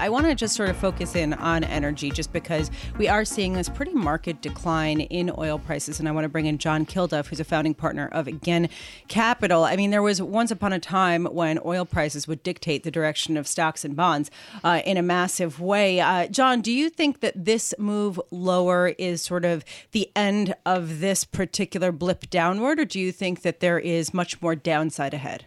I 0.00 0.08
want 0.08 0.26
to 0.26 0.34
just 0.34 0.54
sort 0.54 0.68
of 0.68 0.76
focus 0.76 1.16
in 1.16 1.34
on 1.34 1.64
energy 1.64 2.10
just 2.10 2.32
because 2.32 2.70
we 2.98 3.08
are 3.08 3.24
seeing 3.24 3.54
this 3.54 3.68
pretty 3.68 3.94
market 3.94 4.40
decline 4.40 5.00
in 5.00 5.32
oil 5.36 5.58
prices. 5.58 5.98
And 5.98 6.08
I 6.08 6.12
want 6.12 6.24
to 6.24 6.28
bring 6.28 6.46
in 6.46 6.58
John 6.58 6.86
Kilduff, 6.86 7.26
who's 7.26 7.40
a 7.40 7.44
founding 7.44 7.74
partner 7.74 8.08
of 8.12 8.28
Again 8.28 8.68
Capital. 9.08 9.64
I 9.64 9.74
mean, 9.74 9.90
there 9.90 10.02
was 10.02 10.22
once 10.22 10.52
upon 10.52 10.72
a 10.72 10.78
time 10.78 11.24
when 11.24 11.58
oil 11.64 11.84
prices 11.84 12.28
would 12.28 12.44
dictate 12.44 12.84
the 12.84 12.90
direction 12.90 13.36
of 13.36 13.48
stocks 13.48 13.84
and 13.84 13.96
bonds 13.96 14.30
uh, 14.62 14.82
in 14.84 14.96
a 14.96 15.02
massive 15.02 15.60
way. 15.60 16.00
Uh, 16.00 16.28
John, 16.28 16.60
do 16.60 16.70
you 16.70 16.90
think 16.90 17.20
that 17.20 17.44
this 17.44 17.74
move 17.78 18.20
lower 18.30 18.88
is 18.98 19.22
sort 19.22 19.44
of 19.44 19.64
the 19.90 20.10
end 20.14 20.54
of 20.64 21.00
this 21.00 21.24
particular 21.24 21.90
blip 21.90 22.30
downward, 22.30 22.78
or 22.78 22.84
do 22.84 23.00
you 23.00 23.10
think 23.10 23.42
that 23.42 23.60
there 23.60 23.78
is 23.78 24.14
much 24.14 24.40
more 24.40 24.54
downside 24.54 25.14
ahead? 25.14 25.46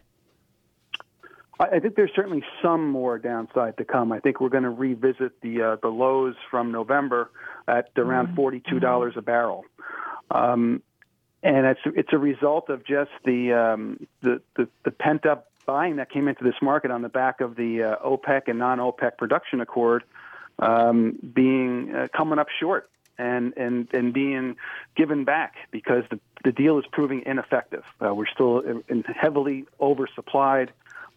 I 1.61 1.79
think 1.79 1.95
there's 1.95 2.11
certainly 2.15 2.43
some 2.61 2.89
more 2.89 3.19
downside 3.19 3.77
to 3.77 3.85
come. 3.85 4.11
I 4.11 4.19
think 4.19 4.41
we're 4.41 4.49
going 4.49 4.63
to 4.63 4.69
revisit 4.69 5.41
the 5.41 5.61
uh, 5.61 5.75
the 5.81 5.89
lows 5.89 6.35
from 6.49 6.71
November 6.71 7.29
at 7.67 7.89
around 7.97 8.27
mm-hmm. 8.27 8.35
forty 8.35 8.63
two 8.67 8.79
dollars 8.79 9.13
a 9.15 9.21
barrel, 9.21 9.65
um, 10.31 10.81
and 11.43 11.65
it's 11.67 11.81
it's 11.85 12.13
a 12.13 12.17
result 12.17 12.69
of 12.69 12.83
just 12.85 13.11
the 13.25 13.53
um, 13.53 14.07
the, 14.21 14.41
the, 14.55 14.67
the 14.85 14.91
pent 14.91 15.25
up 15.25 15.51
buying 15.67 15.97
that 15.97 16.09
came 16.09 16.27
into 16.27 16.43
this 16.43 16.55
market 16.61 16.89
on 16.89 17.03
the 17.03 17.09
back 17.09 17.41
of 17.41 17.55
the 17.55 17.83
uh, 17.83 18.07
OPEC 18.07 18.47
and 18.47 18.57
non 18.57 18.79
OPEC 18.79 19.17
production 19.17 19.61
accord 19.61 20.03
um, 20.59 21.19
being 21.33 21.93
uh, 21.93 22.07
coming 22.15 22.39
up 22.39 22.47
short 22.59 22.89
and 23.19 23.53
and 23.55 23.87
and 23.93 24.13
being 24.13 24.55
given 24.95 25.25
back 25.25 25.53
because 25.69 26.03
the 26.09 26.19
the 26.43 26.51
deal 26.51 26.79
is 26.79 26.85
proving 26.91 27.21
ineffective. 27.25 27.83
Uh, 28.03 28.15
we're 28.15 28.25
still 28.25 28.59
in 28.59 29.03
heavily 29.03 29.65
oversupplied 29.79 30.69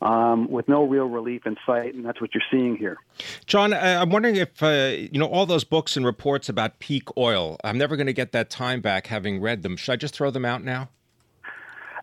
um, 0.02 0.50
with 0.50 0.68
no 0.68 0.84
real 0.84 1.06
relief 1.06 1.46
in 1.46 1.56
sight, 1.66 1.94
and 1.94 2.04
that's 2.04 2.20
what 2.20 2.34
you're 2.34 2.42
seeing 2.50 2.76
here. 2.76 2.98
John, 3.46 3.72
I'm 3.72 4.10
wondering 4.10 4.36
if 4.36 4.62
uh, 4.62 4.94
you 4.96 5.18
know 5.18 5.26
all 5.26 5.46
those 5.46 5.64
books 5.64 5.96
and 5.96 6.04
reports 6.04 6.48
about 6.48 6.78
peak 6.78 7.04
oil. 7.16 7.56
I'm 7.64 7.78
never 7.78 7.96
going 7.96 8.06
to 8.06 8.12
get 8.12 8.32
that 8.32 8.50
time 8.50 8.80
back, 8.80 9.06
having 9.06 9.40
read 9.40 9.62
them. 9.62 9.76
Should 9.76 9.92
I 9.92 9.96
just 9.96 10.14
throw 10.14 10.30
them 10.30 10.44
out 10.44 10.62
now? 10.62 10.88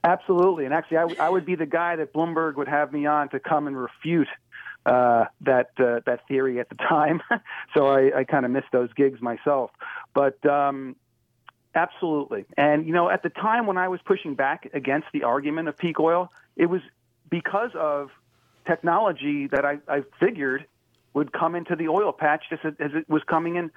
Absolutely, 0.03 0.65
and 0.65 0.73
actually, 0.73 0.97
I, 0.97 1.01
w- 1.01 1.19
I 1.19 1.29
would 1.29 1.45
be 1.45 1.55
the 1.55 1.67
guy 1.67 1.95
that 1.97 2.11
Bloomberg 2.11 2.55
would 2.55 2.67
have 2.67 2.91
me 2.91 3.05
on 3.05 3.29
to 3.29 3.39
come 3.39 3.67
and 3.67 3.77
refute 3.77 4.29
uh, 4.85 5.25
that 5.41 5.71
uh, 5.77 5.99
that 6.07 6.27
theory 6.27 6.59
at 6.59 6.69
the 6.69 6.75
time. 6.75 7.21
so 7.75 7.87
I, 7.87 8.19
I 8.19 8.23
kind 8.23 8.45
of 8.45 8.51
missed 8.51 8.71
those 8.71 8.91
gigs 8.93 9.21
myself, 9.21 9.71
but. 10.13 10.43
Um, 10.45 10.95
Absolutely. 11.73 12.45
And, 12.57 12.85
you 12.85 12.91
know, 12.91 13.09
at 13.09 13.23
the 13.23 13.29
time 13.29 13.65
when 13.65 13.77
I 13.77 13.87
was 13.87 14.01
pushing 14.03 14.35
back 14.35 14.69
against 14.73 15.07
the 15.13 15.23
argument 15.23 15.69
of 15.69 15.77
peak 15.77 16.01
oil, 16.01 16.29
it 16.57 16.65
was 16.65 16.81
because 17.31 17.71
of 17.73 18.11
technology 18.67 19.47
that 19.47 19.65
I, 19.65 19.79
I 19.87 20.03
figured 20.19 20.67
would 21.13 21.33
come 21.33 21.55
into 21.55 21.75
the 21.75 21.87
oil 21.89 22.13
patch 22.13 22.43
just 22.49 22.63
as, 22.63 22.73
as 22.79 22.91
it 22.93 23.09
was 23.09 23.21
coming 23.23 23.55
in, 23.55 23.69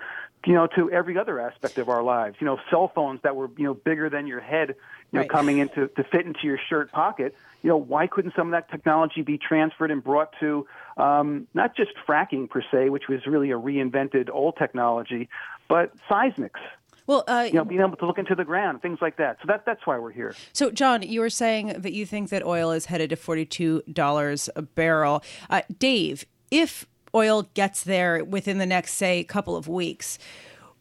you 0.46 0.52
know, 0.52 0.68
to 0.68 0.90
every 0.90 1.18
other 1.18 1.40
aspect 1.40 1.78
of 1.78 1.88
our 1.88 2.02
lives. 2.02 2.36
You 2.38 2.44
know, 2.44 2.58
cell 2.70 2.92
phones 2.94 3.20
that 3.22 3.34
were, 3.34 3.50
you 3.56 3.64
know, 3.64 3.74
bigger 3.74 4.08
than 4.08 4.26
your 4.26 4.40
head, 4.40 4.68
you 4.68 4.76
know, 5.12 5.20
right. 5.20 5.30
coming 5.30 5.58
into 5.58 5.88
to 5.88 6.04
fit 6.04 6.26
into 6.26 6.40
your 6.44 6.58
shirt 6.68 6.92
pocket. 6.92 7.34
You 7.62 7.70
know, 7.70 7.76
why 7.76 8.06
couldn't 8.06 8.34
some 8.36 8.48
of 8.48 8.52
that 8.52 8.70
technology 8.70 9.22
be 9.22 9.38
transferred 9.38 9.90
and 9.90 10.04
brought 10.04 10.34
to 10.40 10.66
um, 10.96 11.48
not 11.54 11.74
just 11.74 11.92
fracking 12.06 12.48
per 12.48 12.62
se, 12.70 12.90
which 12.90 13.08
was 13.08 13.26
really 13.26 13.50
a 13.50 13.58
reinvented 13.58 14.28
old 14.30 14.56
technology, 14.56 15.28
but 15.68 15.92
seismics? 16.08 16.60
Well, 17.06 17.24
uh, 17.28 17.46
you 17.46 17.54
know, 17.54 17.64
being 17.64 17.80
able 17.80 17.96
to 17.96 18.06
look 18.06 18.18
into 18.18 18.34
the 18.34 18.44
ground, 18.44 18.80
things 18.80 18.98
like 19.02 19.16
that. 19.18 19.36
So 19.42 19.46
that 19.48 19.64
that's 19.66 19.86
why 19.86 19.98
we're 19.98 20.10
here. 20.10 20.34
So, 20.52 20.70
John, 20.70 21.02
you 21.02 21.20
were 21.20 21.30
saying 21.30 21.74
that 21.78 21.92
you 21.92 22.06
think 22.06 22.30
that 22.30 22.44
oil 22.44 22.70
is 22.70 22.86
headed 22.86 23.10
to 23.10 23.16
forty-two 23.16 23.82
dollars 23.92 24.48
a 24.56 24.62
barrel. 24.62 25.22
Uh, 25.50 25.62
Dave, 25.78 26.24
if 26.50 26.86
oil 27.14 27.42
gets 27.54 27.82
there 27.82 28.24
within 28.24 28.58
the 28.58 28.66
next, 28.66 28.94
say, 28.94 29.22
couple 29.22 29.54
of 29.54 29.68
weeks, 29.68 30.18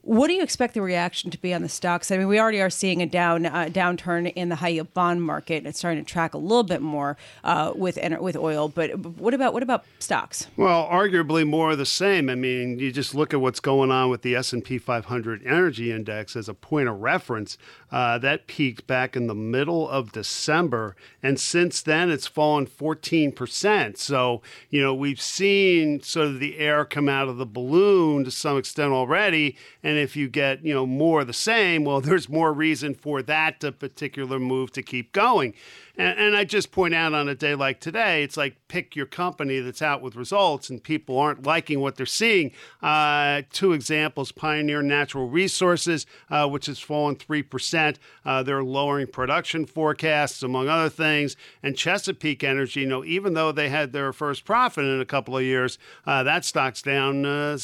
what 0.03 0.28
do 0.28 0.34
you 0.34 0.44
expect 0.44 0.74
the 0.74 0.81
reaction 0.81 1.31
to 1.31 1.38
be 1.38 1.53
on 1.53 1.62
the 1.62 1.69
stocks? 1.69 2.12
I 2.12 2.18
mean, 2.18 2.28
we 2.28 2.38
already 2.38 2.59
are 2.59 2.69
seeing 2.69 3.02
a 3.02 3.06
down 3.06 3.46
uh, 3.46 3.69
downturn 3.72 4.31
in 4.34 4.50
the 4.50 4.56
high 4.56 4.68
yield 4.68 4.94
bond 4.94 5.24
market. 5.24 5.66
It's 5.66 5.80
starting 5.80 6.03
to 6.03 6.09
track 6.09 6.34
a 6.34 6.38
little 6.38 6.64
bit 6.64 6.81
more 6.81 7.16
uh, 7.46 7.72
with 7.74 7.97
with 8.19 8.36
oil. 8.36 8.68
But 8.68 8.97
what 8.97 9.34
about 9.34 9.53
what 9.53 9.64
about 9.64 9.86
stocks? 10.00 10.47
Well, 10.58 10.86
arguably 10.88 11.47
more 11.47 11.72
of 11.72 11.78
the 11.78 11.86
same. 11.86 12.30
I 12.30 12.36
mean, 12.36 12.80
you 12.80 12.91
just 12.91 13.16
look 13.16 13.34
at 13.34 13.40
what's 13.40 13.62
going 13.62 13.91
on 13.91 14.09
with 14.09 14.24
the 14.24 14.36
S 14.36 14.52
and 14.52 14.64
P 14.64 14.78
500 14.78 15.41
Energy 15.46 15.90
Index 15.94 16.35
as 16.35 16.50
a 16.50 16.53
point 16.53 16.90
of 16.90 17.00
reference. 17.00 17.58
Uh, 17.90 18.18
that 18.18 18.47
peaked 18.47 18.85
back 18.85 19.16
in 19.16 19.28
the 19.28 19.35
middle 19.35 19.88
of 19.88 20.12
December, 20.12 20.97
and 21.22 21.40
since 21.40 21.81
then 21.81 22.09
it's 22.09 22.28
fallen 22.28 22.66
14 22.66 23.31
percent. 23.31 23.97
So 23.97 24.41
you 24.70 24.81
know 24.81 24.94
we've 24.94 25.22
seen 25.22 26.02
sort 26.02 26.28
of 26.28 26.40
the 26.41 26.58
air 26.58 26.84
come 26.84 27.08
out 27.08 27.30
of 27.30 27.38
the 27.38 27.46
balloon 27.46 28.25
to 28.25 28.31
some 28.31 28.58
extent 28.58 28.91
already, 28.91 29.56
and 29.81 29.92
and 29.93 30.01
if 30.01 30.15
you 30.15 30.27
get, 30.27 30.65
you 30.65 30.73
know, 30.73 30.87
more 30.87 31.21
of 31.21 31.27
the 31.27 31.33
same, 31.33 31.85
well, 31.85 32.01
there's 32.01 32.27
more 32.27 32.51
reason 32.51 32.95
for 32.95 33.21
that 33.21 33.59
particular 33.77 34.39
move 34.39 34.71
to 34.71 34.81
keep 34.81 35.13
going. 35.13 35.53
And, 35.95 36.17
and, 36.17 36.35
I 36.35 36.43
just 36.43 36.71
point 36.71 36.95
out 36.95 37.13
on 37.13 37.29
a 37.29 37.35
day 37.35 37.53
like 37.53 37.79
today, 37.79 38.23
it's 38.23 38.35
like 38.35 38.55
pick 38.67 38.95
your 38.95 39.05
company 39.05 39.59
that's 39.59 39.83
out 39.83 40.01
with 40.01 40.15
results 40.15 40.71
and 40.71 40.83
people 40.83 41.19
aren't 41.19 41.45
liking 41.45 41.81
what 41.81 41.95
they're 41.95 42.07
seeing. 42.07 42.51
Uh, 42.81 43.43
two 43.51 43.73
examples 43.73 44.31
Pioneer 44.31 44.81
Natural 44.81 45.29
Resources, 45.29 46.07
uh, 46.31 46.49
which 46.49 46.65
has 46.65 46.79
fallen 46.79 47.15
3%. 47.15 47.97
Uh, 48.25 48.41
they're 48.41 48.63
lowering 48.63 49.05
production 49.05 49.67
forecasts, 49.67 50.41
among 50.41 50.67
other 50.67 50.89
things. 50.89 51.35
And 51.61 51.77
Chesapeake 51.77 52.43
Energy, 52.43 52.79
you 52.79 52.87
know, 52.87 53.05
even 53.05 53.35
though 53.35 53.51
they 53.51 53.69
had 53.69 53.93
their 53.93 54.11
first 54.11 54.45
profit 54.45 54.85
in 54.85 54.99
a 54.99 55.05
couple 55.05 55.37
of 55.37 55.43
years, 55.43 55.77
uh, 56.07 56.23
that 56.23 56.43
stock's 56.43 56.81
down 56.81 57.23
uh, 57.23 57.57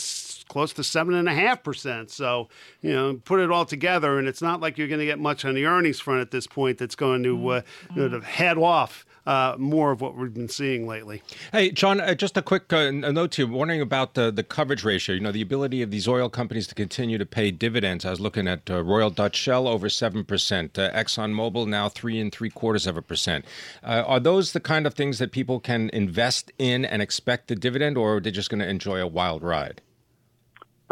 close 0.50 0.74
to 0.74 0.82
7.5%. 0.82 2.10
So, 2.10 2.50
you 2.82 2.92
know, 2.92 3.22
put 3.24 3.40
it 3.40 3.50
all 3.50 3.66
together, 3.66 4.20
and 4.20 4.28
it's 4.28 4.42
not 4.42 4.60
like 4.60 4.78
you're 4.78 4.90
going 4.90 5.00
to 5.00 5.06
get 5.06 5.20
much 5.20 5.46
on 5.46 5.56
the 5.56 5.66
earnings 5.66 6.00
front 6.00 6.20
at 6.20 6.32
this 6.32 6.48
point 6.48 6.78
that's 6.78 6.96
going 6.96 7.24
to, 7.24 7.48
uh, 7.48 7.62
you 7.96 8.10
know, 8.10 8.20
head 8.20 8.58
off 8.58 9.06
uh, 9.30 9.56
more 9.60 9.92
of 9.92 10.02
what 10.02 10.16
we've 10.16 10.34
been 10.34 10.50
seeing 10.50 10.88
lately. 10.88 11.22
Hey, 11.52 11.70
John, 11.72 12.02
uh, 12.02 12.16
just 12.16 12.36
a 12.36 12.42
quick 12.42 12.74
uh, 12.74 12.90
note 12.90 13.32
to 13.34 13.44
you. 13.44 13.48
Wondering 13.48 13.80
about 13.80 14.16
the, 14.16 14.32
the 14.32 14.44
coverage 14.44 14.84
ratio. 14.84 15.14
You 15.14 15.22
know, 15.22 15.32
the 15.32 15.42
ability 15.42 15.84
of 15.84 15.92
these 15.92 16.08
oil 16.08 16.30
companies 16.30 16.66
to 16.68 16.76
continue 16.76 17.20
to 17.20 17.26
pay 17.28 17.52
dividends. 17.52 18.06
I 18.06 18.10
was 18.10 18.20
looking 18.20 18.48
at 18.48 18.70
uh, 18.70 18.84
Royal 18.84 19.12
Dutch 19.12 19.36
Shell 19.36 19.68
over 19.68 19.88
seven 19.88 20.24
percent, 20.24 20.80
uh, 20.80 20.92
ExxonMobil 20.94 21.68
now 21.68 21.90
three 21.90 22.20
and 22.20 22.32
three 22.32 22.50
quarters 22.50 22.88
of 22.88 22.98
a 22.98 23.04
percent. 23.04 23.46
Uh, 23.84 24.04
are 24.08 24.20
those 24.20 24.54
the 24.54 24.60
kind 24.60 24.88
of 24.88 24.96
things 24.96 25.20
that 25.20 25.32
people 25.32 25.60
can 25.60 25.92
invest 25.94 26.52
in 26.58 26.84
and 26.84 27.02
expect 27.02 27.50
the 27.50 27.56
dividend, 27.56 27.98
or 27.98 28.18
are 28.18 28.20
they 28.20 28.32
just 28.32 28.50
going 28.50 28.60
to 28.60 28.68
enjoy 28.68 29.00
a 29.00 29.08
wild 29.08 29.44
ride? 29.44 29.82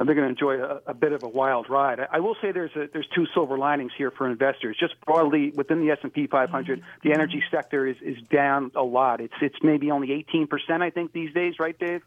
They're 0.06 0.16
going 0.16 0.28
to 0.28 0.30
enjoy 0.30 0.62
a, 0.62 0.82
a, 0.88 0.94
bit 0.94 1.12
of 1.12 1.24
a 1.24 1.28
wild 1.28 1.70
ride. 1.70 2.00
I, 2.00 2.08
I 2.14 2.20
will 2.20 2.36
say 2.42 2.52
there's 2.52 2.76
a, 2.76 2.88
there's 2.92 3.08
two 3.16 3.26
silver 3.34 3.58
linings 3.58 3.92
here 3.98 4.12
for 4.12 4.30
investors. 4.30 4.78
Just 4.80 4.94
broadly 5.06 5.52
within 5.56 5.80
the 5.80 5.92
S 5.92 5.98
and 6.04 6.14
P 6.14 6.28
500, 6.28 6.80
mm-hmm. 6.80 6.88
the 7.04 7.14
energy 7.14 7.44
sector 7.50 7.88
is 7.88 7.98
is 8.02 8.18
down 8.30 8.72
a 8.76 8.84
lot. 8.84 9.22
It's 9.22 9.34
it's 9.42 9.58
maybe 9.64 9.90
only 9.92 10.12
18 10.12 10.48
percent, 10.48 10.84
I 10.84 10.92
think, 10.92 11.14
these 11.14 11.34
days, 11.34 11.56
right, 11.60 11.78
Dave? 11.78 12.04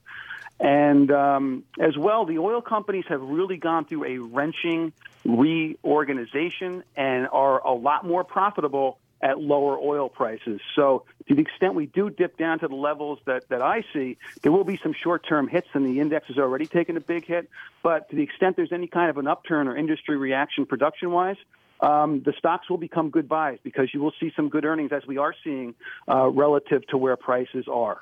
And 0.60 1.10
um, 1.10 1.64
as 1.78 1.96
well, 1.96 2.26
the 2.26 2.38
oil 2.38 2.60
companies 2.60 3.06
have 3.08 3.22
really 3.22 3.56
gone 3.56 3.86
through 3.86 4.04
a 4.04 4.18
wrenching 4.18 4.92
reorganization 5.24 6.84
and 6.96 7.28
are 7.28 7.66
a 7.66 7.72
lot 7.72 8.04
more 8.04 8.24
profitable 8.24 8.98
at 9.22 9.40
lower 9.40 9.78
oil 9.78 10.08
prices. 10.08 10.60
So 10.74 11.04
to 11.28 11.34
the 11.34 11.42
extent 11.42 11.74
we 11.74 11.86
do 11.86 12.10
dip 12.10 12.38
down 12.38 12.58
to 12.60 12.68
the 12.68 12.74
levels 12.74 13.18
that, 13.26 13.48
that 13.48 13.62
I 13.62 13.84
see, 13.92 14.16
there 14.42 14.52
will 14.52 14.64
be 14.64 14.78
some 14.82 14.94
short-term 14.94 15.48
hits 15.48 15.68
and 15.74 15.84
the 15.84 16.00
index 16.00 16.28
has 16.28 16.38
already 16.38 16.66
taken 16.66 16.96
a 16.96 17.00
big 17.00 17.26
hit. 17.26 17.50
But 17.82 18.08
to 18.10 18.16
the 18.16 18.22
extent 18.22 18.56
there's 18.56 18.72
any 18.72 18.86
kind 18.86 19.10
of 19.10 19.18
an 19.18 19.26
upturn 19.26 19.68
or 19.68 19.76
industry 19.76 20.16
reaction 20.16 20.66
production-wise, 20.66 21.36
um, 21.82 22.22
the 22.24 22.32
stocks 22.38 22.68
will 22.68 22.78
become 22.78 23.10
good 23.10 23.28
buys 23.28 23.58
because 23.62 23.88
you 23.94 24.00
will 24.00 24.12
see 24.20 24.32
some 24.36 24.48
good 24.48 24.64
earnings 24.64 24.92
as 24.92 25.06
we 25.06 25.16
are 25.18 25.34
seeing 25.42 25.74
uh, 26.08 26.28
relative 26.28 26.86
to 26.88 26.98
where 26.98 27.16
prices 27.16 27.66
are. 27.70 28.00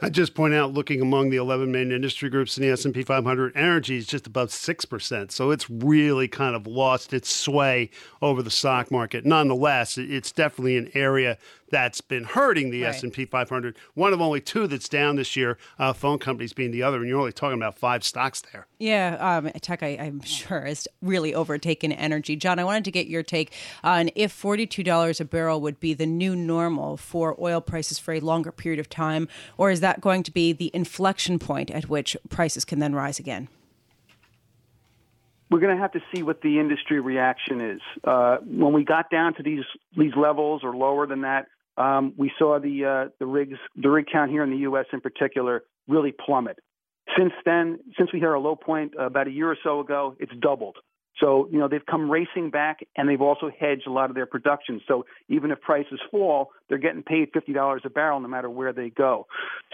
I 0.00 0.10
just 0.10 0.34
point 0.34 0.54
out, 0.54 0.72
looking 0.72 1.00
among 1.00 1.30
the 1.30 1.36
11 1.36 1.70
main 1.70 1.92
industry 1.92 2.30
groups 2.30 2.56
in 2.56 2.62
the 2.62 2.70
S&P 2.70 3.02
500, 3.02 3.56
energy 3.56 3.96
is 3.96 4.06
just 4.06 4.26
above 4.26 4.52
six 4.52 4.84
percent, 4.84 5.32
so 5.32 5.50
it's 5.50 5.68
really 5.68 6.28
kind 6.28 6.54
of 6.54 6.66
lost 6.66 7.12
its 7.12 7.32
sway 7.32 7.90
over 8.22 8.42
the 8.42 8.50
stock 8.50 8.90
market. 8.90 9.26
Nonetheless, 9.26 9.98
it's 9.98 10.32
definitely 10.32 10.76
an 10.76 10.90
area 10.94 11.36
that's 11.70 12.00
been 12.00 12.24
hurting 12.24 12.70
the 12.70 12.82
right. 12.82 12.94
S&P 12.94 13.24
500. 13.24 13.76
One 13.94 14.12
of 14.12 14.20
only 14.20 14.40
two 14.40 14.66
that's 14.66 14.88
down 14.88 15.16
this 15.16 15.36
year, 15.36 15.58
uh, 15.78 15.92
phone 15.92 16.18
companies 16.18 16.52
being 16.52 16.70
the 16.70 16.82
other, 16.82 16.98
and 16.98 17.08
you're 17.08 17.18
only 17.18 17.32
talking 17.32 17.58
about 17.58 17.76
five 17.76 18.04
stocks 18.04 18.42
there. 18.52 18.66
Yeah, 18.78 19.16
um, 19.20 19.50
tech, 19.60 19.82
I, 19.82 19.88
am 19.88 20.20
sure, 20.22 20.62
has 20.62 20.88
really 21.02 21.34
overtaken 21.34 21.92
energy. 21.92 22.36
John, 22.36 22.58
I 22.58 22.64
wanted 22.64 22.84
to 22.84 22.90
get 22.90 23.06
your 23.06 23.17
take 23.22 23.52
on 23.82 24.10
if 24.14 24.32
$42 24.40 25.20
a 25.20 25.24
barrel 25.24 25.60
would 25.60 25.80
be 25.80 25.94
the 25.94 26.06
new 26.06 26.34
normal 26.34 26.96
for 26.96 27.36
oil 27.40 27.60
prices 27.60 27.98
for 27.98 28.14
a 28.14 28.20
longer 28.20 28.52
period 28.52 28.78
of 28.78 28.88
time, 28.88 29.28
or 29.56 29.70
is 29.70 29.80
that 29.80 30.00
going 30.00 30.22
to 30.22 30.30
be 30.30 30.52
the 30.52 30.70
inflection 30.74 31.38
point 31.38 31.70
at 31.70 31.88
which 31.88 32.16
prices 32.28 32.64
can 32.64 32.78
then 32.78 32.94
rise 32.94 33.18
again? 33.18 33.48
we're 35.50 35.60
going 35.60 35.74
to 35.74 35.80
have 35.80 35.92
to 35.92 36.00
see 36.14 36.22
what 36.22 36.42
the 36.42 36.58
industry 36.60 37.00
reaction 37.00 37.60
is. 37.60 37.80
Uh, 38.04 38.36
when 38.44 38.72
we 38.72 38.84
got 38.84 39.10
down 39.10 39.34
to 39.34 39.42
these 39.42 39.64
these 39.96 40.12
levels 40.16 40.62
or 40.62 40.76
lower 40.76 41.06
than 41.06 41.22
that, 41.22 41.46
um, 41.76 42.12
we 42.16 42.30
saw 42.38 42.58
the 42.58 42.84
uh, 42.84 43.10
the 43.18 43.26
rigs 43.26 43.58
the 43.76 43.88
rig 43.88 44.06
count 44.12 44.30
here 44.30 44.42
in 44.42 44.50
the 44.50 44.58
U.S. 44.58 44.86
in 44.92 45.00
particular 45.00 45.64
really 45.86 46.12
plummet. 46.12 46.58
Since 47.16 47.32
then, 47.44 47.78
since 47.96 48.12
we 48.12 48.20
hit 48.20 48.26
our 48.26 48.38
low 48.38 48.56
point 48.56 48.92
about 48.98 49.26
a 49.26 49.30
year 49.30 49.50
or 49.50 49.56
so 49.62 49.80
ago, 49.80 50.14
it's 50.18 50.32
doubled. 50.40 50.76
So, 51.20 51.48
you 51.50 51.58
know, 51.58 51.68
they've 51.68 51.84
come 51.84 52.10
racing 52.10 52.50
back 52.50 52.80
and 52.96 53.08
they've 53.08 53.20
also 53.20 53.50
hedged 53.58 53.86
a 53.86 53.92
lot 53.92 54.10
of 54.10 54.14
their 54.14 54.26
production. 54.26 54.80
So 54.86 55.04
even 55.28 55.50
if 55.50 55.60
prices 55.60 56.00
fall, 56.10 56.52
they're 56.68 56.78
getting 56.78 57.02
paid 57.02 57.32
$50 57.32 57.84
a 57.84 57.90
barrel 57.90 58.20
no 58.20 58.28
matter 58.28 58.48
where 58.50 58.72
they 58.72 58.90
go. 58.90 59.26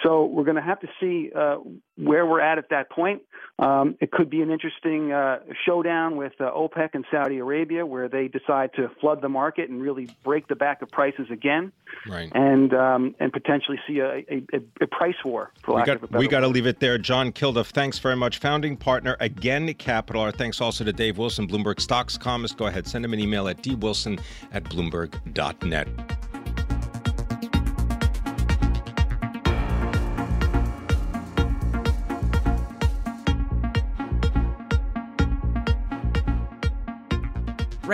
So 0.02 0.25
we're 0.25 0.44
going 0.44 0.56
to 0.56 0.62
have 0.62 0.81
to 0.81 0.88
see 1.00 1.31
uh, 1.35 1.56
where 1.96 2.25
we're 2.25 2.41
at 2.41 2.58
at 2.58 2.70
that 2.70 2.91
point. 2.91 3.23
Um, 3.58 3.96
it 4.00 4.11
could 4.11 4.31
be 4.31 4.43
an 4.43 4.50
interesting 4.50 5.12
uh, 5.12 5.38
showdown 5.67 6.17
with 6.17 6.32
uh, 6.41 6.50
OPEC 6.50 6.91
and 6.94 7.05
Saudi 7.11 7.38
Arabia 7.38 7.85
where 7.85 8.08
they 8.08 8.29
decide 8.29 8.70
to 8.75 8.91
flood 9.00 9.20
the 9.23 9.29
market 9.29 9.70
and 9.70 9.81
really 9.81 10.08
break 10.25 10.49
the 10.49 10.56
back 10.56 10.82
of 10.82 10.91
prices 10.91 11.26
again. 11.31 11.73
Right. 12.08 12.31
And, 12.35 12.73
um, 12.75 13.14
and 13.20 13.32
potentially 13.32 13.79
see 13.87 14.00
a, 14.00 14.25
a, 14.29 14.43
a 14.81 14.87
price 14.87 15.14
war, 15.25 15.52
for 15.62 15.76
we 15.76 15.85
got, 15.85 15.96
of 15.96 16.05
a 16.05 16.06
better 16.08 16.19
We 16.19 16.29
got 16.29 16.41
to 16.41 16.49
leave 16.49 16.67
it 16.67 16.81
there. 16.81 16.99
John 16.99 17.32
Kilduff, 17.32 17.70
thanks 17.70 17.99
very 17.99 18.17
much. 18.17 18.38
Founding 18.38 18.76
partner, 18.76 19.17
Again 19.20 19.73
Capital. 19.75 20.23
Our 20.23 20.32
thanks 20.32 20.61
also 20.61 20.85
to 20.85 20.93
Dave 20.93 21.19
Wilson. 21.19 21.33
Wilson, 21.34 21.48
Bloomberg 21.48 21.81
Stocks 21.81 22.16
columnist. 22.16 22.56
Go 22.56 22.66
ahead, 22.66 22.86
send 22.86 23.04
him 23.04 23.12
an 23.12 23.19
email 23.19 23.48
at 23.48 23.60
dwilson 23.60 24.20
at 24.52 24.62
bloomberg.net. 24.62 25.88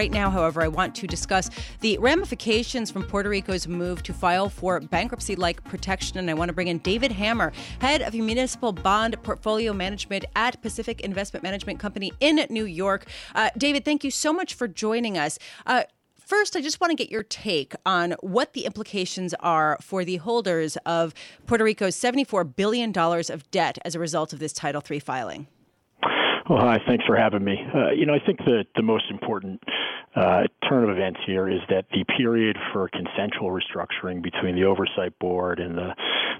Right 0.00 0.10
now, 0.10 0.30
however, 0.30 0.62
I 0.62 0.68
want 0.68 0.94
to 0.94 1.06
discuss 1.06 1.50
the 1.80 1.98
ramifications 1.98 2.90
from 2.90 3.02
Puerto 3.02 3.28
Rico's 3.28 3.68
move 3.68 4.02
to 4.04 4.14
file 4.14 4.48
for 4.48 4.80
bankruptcy 4.80 5.36
like 5.36 5.62
protection. 5.64 6.16
And 6.16 6.30
I 6.30 6.32
want 6.32 6.48
to 6.48 6.54
bring 6.54 6.68
in 6.68 6.78
David 6.78 7.12
Hammer, 7.12 7.52
head 7.82 8.00
of 8.00 8.14
municipal 8.14 8.72
bond 8.72 9.22
portfolio 9.22 9.74
management 9.74 10.24
at 10.34 10.62
Pacific 10.62 11.02
Investment 11.02 11.42
Management 11.42 11.80
Company 11.80 12.14
in 12.18 12.46
New 12.48 12.64
York. 12.64 13.08
Uh, 13.34 13.50
David, 13.58 13.84
thank 13.84 14.02
you 14.02 14.10
so 14.10 14.32
much 14.32 14.54
for 14.54 14.66
joining 14.66 15.18
us. 15.18 15.38
Uh, 15.66 15.82
First, 16.16 16.54
I 16.54 16.60
just 16.62 16.80
want 16.80 16.92
to 16.92 16.94
get 16.94 17.10
your 17.10 17.24
take 17.24 17.74
on 17.84 18.12
what 18.20 18.52
the 18.52 18.64
implications 18.64 19.34
are 19.40 19.76
for 19.82 20.04
the 20.04 20.18
holders 20.18 20.76
of 20.86 21.12
Puerto 21.46 21.64
Rico's 21.64 21.96
$74 21.96 22.54
billion 22.54 22.96
of 22.96 23.50
debt 23.50 23.78
as 23.84 23.96
a 23.96 23.98
result 23.98 24.32
of 24.32 24.38
this 24.38 24.52
Title 24.52 24.80
III 24.88 25.00
filing. 25.00 25.48
Well, 26.50 26.58
hi. 26.58 26.80
Thanks 26.84 27.04
for 27.06 27.16
having 27.16 27.44
me. 27.44 27.64
Uh, 27.72 27.92
you 27.92 28.06
know, 28.06 28.12
I 28.12 28.18
think 28.18 28.38
that 28.38 28.66
the 28.74 28.82
most 28.82 29.04
important 29.08 29.62
uh, 30.16 30.42
turn 30.68 30.82
of 30.82 30.90
events 30.90 31.20
here 31.24 31.48
is 31.48 31.60
that 31.68 31.84
the 31.92 32.02
period 32.18 32.56
for 32.72 32.88
consensual 32.88 33.50
restructuring 33.52 34.20
between 34.20 34.56
the 34.56 34.64
oversight 34.64 35.16
board 35.20 35.60
and 35.60 35.78
the, 35.78 35.94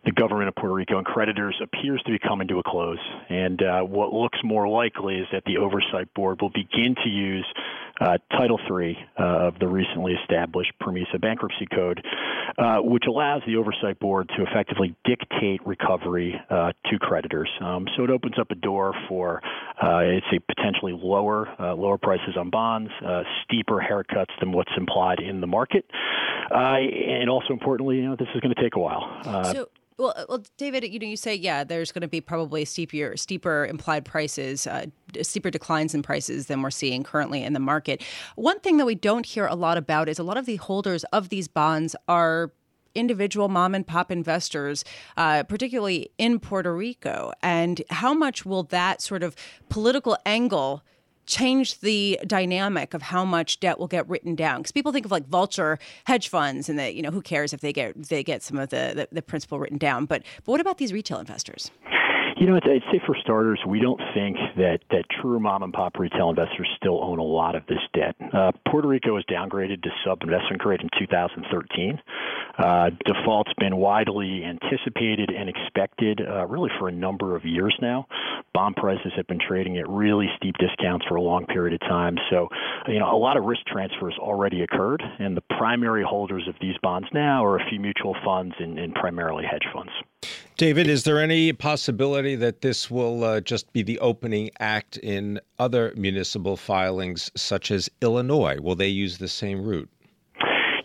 the 0.04 0.10
government 0.10 0.48
of 0.48 0.56
Puerto 0.56 0.74
Rico 0.74 0.98
and 0.98 1.06
creditors 1.06 1.54
appears 1.62 2.02
to 2.06 2.10
be 2.10 2.18
coming 2.18 2.48
to 2.48 2.58
a 2.58 2.62
close. 2.64 2.98
And 3.28 3.62
uh, 3.62 3.82
what 3.82 4.12
looks 4.12 4.40
more 4.42 4.66
likely 4.66 5.14
is 5.14 5.28
that 5.30 5.44
the 5.46 5.58
oversight 5.58 6.12
board 6.12 6.42
will 6.42 6.50
begin 6.50 6.96
to 7.04 7.08
use 7.08 7.46
uh, 8.00 8.18
Title 8.32 8.58
III 8.70 8.98
uh, 9.18 9.22
of 9.22 9.58
the 9.58 9.68
recently 9.68 10.14
established 10.14 10.72
PROMESA 10.80 11.20
bankruptcy 11.20 11.66
code, 11.74 12.02
uh, 12.58 12.78
which 12.78 13.04
allows 13.06 13.42
the 13.46 13.56
oversight 13.56 13.98
board 14.00 14.28
to 14.36 14.42
effectively 14.42 14.94
dictate 15.04 15.60
recovery 15.66 16.34
uh, 16.50 16.72
to 16.90 16.98
creditors. 16.98 17.50
Um, 17.60 17.86
so 17.96 18.04
it 18.04 18.10
opens 18.10 18.38
up 18.38 18.50
a 18.50 18.54
door 18.54 18.94
for, 19.08 19.42
uh, 19.82 19.98
it's 19.98 20.26
a 20.34 20.40
potentially 20.54 20.92
lower 20.92 21.48
lower 21.60 21.98
prices 21.98 22.36
on 22.38 22.50
bonds, 22.50 22.90
steeper 23.44 23.80
haircuts 23.80 24.32
than 24.40 24.52
what's 24.52 24.72
implied 24.76 25.20
in 25.20 25.40
the 25.40 25.46
market, 25.46 25.84
and 26.50 27.28
also 27.28 27.52
importantly, 27.52 27.96
you 27.96 28.04
know, 28.04 28.16
this 28.16 28.28
is 28.34 28.40
going 28.40 28.54
to 28.54 28.60
take 28.60 28.76
a 28.76 28.80
while. 28.80 29.20
so- 29.52 29.68
well, 30.00 30.14
uh, 30.16 30.24
well, 30.28 30.42
David, 30.56 30.84
you 30.84 30.98
know, 30.98 31.06
you 31.06 31.16
say 31.16 31.34
yeah, 31.34 31.62
there's 31.62 31.92
going 31.92 32.02
to 32.02 32.08
be 32.08 32.20
probably 32.20 32.64
steeper, 32.64 33.16
steeper 33.16 33.66
implied 33.66 34.04
prices, 34.04 34.66
uh, 34.66 34.86
steeper 35.20 35.50
declines 35.50 35.94
in 35.94 36.02
prices 36.02 36.46
than 36.46 36.62
we're 36.62 36.70
seeing 36.70 37.04
currently 37.04 37.42
in 37.42 37.52
the 37.52 37.60
market. 37.60 38.02
One 38.36 38.58
thing 38.60 38.78
that 38.78 38.86
we 38.86 38.94
don't 38.94 39.26
hear 39.26 39.46
a 39.46 39.54
lot 39.54 39.76
about 39.76 40.08
is 40.08 40.18
a 40.18 40.22
lot 40.22 40.36
of 40.36 40.46
the 40.46 40.56
holders 40.56 41.04
of 41.12 41.28
these 41.28 41.48
bonds 41.48 41.94
are 42.08 42.50
individual 42.94 43.48
mom 43.48 43.74
and 43.74 43.86
pop 43.86 44.10
investors, 44.10 44.84
uh, 45.16 45.44
particularly 45.44 46.10
in 46.18 46.40
Puerto 46.40 46.74
Rico, 46.74 47.32
and 47.42 47.82
how 47.90 48.14
much 48.14 48.44
will 48.44 48.64
that 48.64 49.00
sort 49.00 49.22
of 49.22 49.36
political 49.68 50.16
angle? 50.26 50.82
Change 51.30 51.78
the 51.80 52.18
dynamic 52.26 52.92
of 52.92 53.02
how 53.02 53.24
much 53.24 53.60
debt 53.60 53.78
will 53.78 53.86
get 53.86 54.08
written 54.08 54.34
down. 54.34 54.58
Because 54.58 54.72
people 54.72 54.92
think 54.92 55.06
of 55.06 55.10
like 55.10 55.26
vulture 55.28 55.78
hedge 56.04 56.28
funds 56.28 56.68
and 56.68 56.78
that 56.78 56.94
you 56.94 57.02
know 57.02 57.10
who 57.10 57.22
cares 57.22 57.52
if 57.52 57.60
they 57.60 57.72
get 57.72 58.00
they 58.08 58.22
get 58.22 58.42
some 58.42 58.58
of 58.58 58.68
the, 58.70 58.92
the, 58.94 59.08
the 59.12 59.22
principal 59.22 59.58
written 59.58 59.78
down. 59.78 60.04
But 60.04 60.22
but 60.44 60.52
what 60.52 60.60
about 60.60 60.78
these 60.78 60.92
retail 60.92 61.18
investors 61.18 61.70
you 62.40 62.46
know, 62.46 62.56
I'd 62.56 62.82
say 62.90 62.98
for 63.04 63.14
starters, 63.20 63.60
we 63.68 63.80
don't 63.80 64.00
think 64.14 64.38
that, 64.56 64.78
that 64.90 65.04
true 65.20 65.38
mom 65.38 65.62
and 65.62 65.74
pop 65.74 65.98
retail 65.98 66.30
investors 66.30 66.66
still 66.74 67.04
own 67.04 67.18
a 67.18 67.22
lot 67.22 67.54
of 67.54 67.66
this 67.66 67.80
debt. 67.92 68.16
Uh, 68.32 68.50
Puerto 68.66 68.88
Rico 68.88 69.12
was 69.12 69.24
downgraded 69.30 69.82
to 69.82 69.90
sub 70.06 70.22
investment 70.22 70.58
grade 70.62 70.80
in 70.80 70.88
2013. 70.98 72.00
Uh, 72.58 72.90
default's 73.04 73.52
been 73.58 73.76
widely 73.76 74.42
anticipated 74.42 75.28
and 75.28 75.50
expected 75.50 76.22
uh, 76.26 76.46
really 76.46 76.70
for 76.78 76.88
a 76.88 76.92
number 76.92 77.36
of 77.36 77.44
years 77.44 77.76
now. 77.82 78.06
Bond 78.54 78.74
prices 78.74 79.12
have 79.16 79.26
been 79.26 79.40
trading 79.46 79.76
at 79.76 79.86
really 79.86 80.28
steep 80.38 80.54
discounts 80.56 81.04
for 81.06 81.16
a 81.16 81.22
long 81.22 81.44
period 81.44 81.74
of 81.74 81.80
time. 81.80 82.16
So, 82.30 82.48
you 82.88 83.00
know, 83.00 83.14
a 83.14 83.20
lot 83.20 83.36
of 83.36 83.44
risk 83.44 83.66
transfers 83.66 84.16
already 84.18 84.62
occurred, 84.62 85.02
and 85.18 85.36
the 85.36 85.42
primary 85.58 86.04
holders 86.08 86.48
of 86.48 86.54
these 86.58 86.76
bonds 86.82 87.08
now 87.12 87.44
are 87.44 87.58
a 87.58 87.68
few 87.68 87.78
mutual 87.80 88.16
funds 88.24 88.54
and, 88.58 88.78
and 88.78 88.94
primarily 88.94 89.44
hedge 89.44 89.66
funds. 89.74 89.92
David, 90.58 90.86
is 90.88 91.04
there 91.04 91.18
any 91.18 91.54
possibility 91.54 92.36
that 92.36 92.60
this 92.60 92.90
will 92.90 93.24
uh, 93.24 93.40
just 93.40 93.72
be 93.72 93.82
the 93.82 93.98
opening 94.00 94.50
act 94.58 94.98
in 94.98 95.40
other 95.58 95.94
municipal 95.96 96.58
filings, 96.58 97.30
such 97.34 97.70
as 97.70 97.88
Illinois? 98.02 98.58
Will 98.60 98.74
they 98.74 98.88
use 98.88 99.16
the 99.16 99.28
same 99.28 99.62
route? 99.62 99.88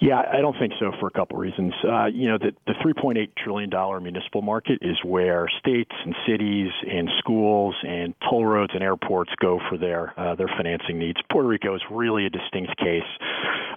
Yeah, 0.01 0.21
I 0.31 0.41
don't 0.41 0.57
think 0.59 0.73
so 0.79 0.91
for 0.99 1.07
a 1.07 1.11
couple 1.11 1.37
reasons. 1.37 1.73
Uh, 1.83 2.05
you 2.07 2.27
know, 2.27 2.37
the, 2.37 2.51
the 2.67 2.73
$3.8 2.73 3.29
trillion 3.37 3.69
municipal 4.03 4.41
market 4.41 4.79
is 4.81 4.97
where 5.03 5.47
states 5.59 5.91
and 6.03 6.15
cities 6.27 6.69
and 6.89 7.09
schools 7.19 7.75
and 7.87 8.13
toll 8.29 8.45
roads 8.45 8.71
and 8.73 8.83
airports 8.83 9.31
go 9.41 9.59
for 9.69 9.77
their 9.77 10.17
uh, 10.19 10.35
their 10.35 10.47
financing 10.47 10.99
needs. 10.99 11.19
Puerto 11.31 11.47
Rico 11.47 11.75
is 11.75 11.81
really 11.89 12.25
a 12.25 12.29
distinct 12.29 12.77
case. 12.77 13.03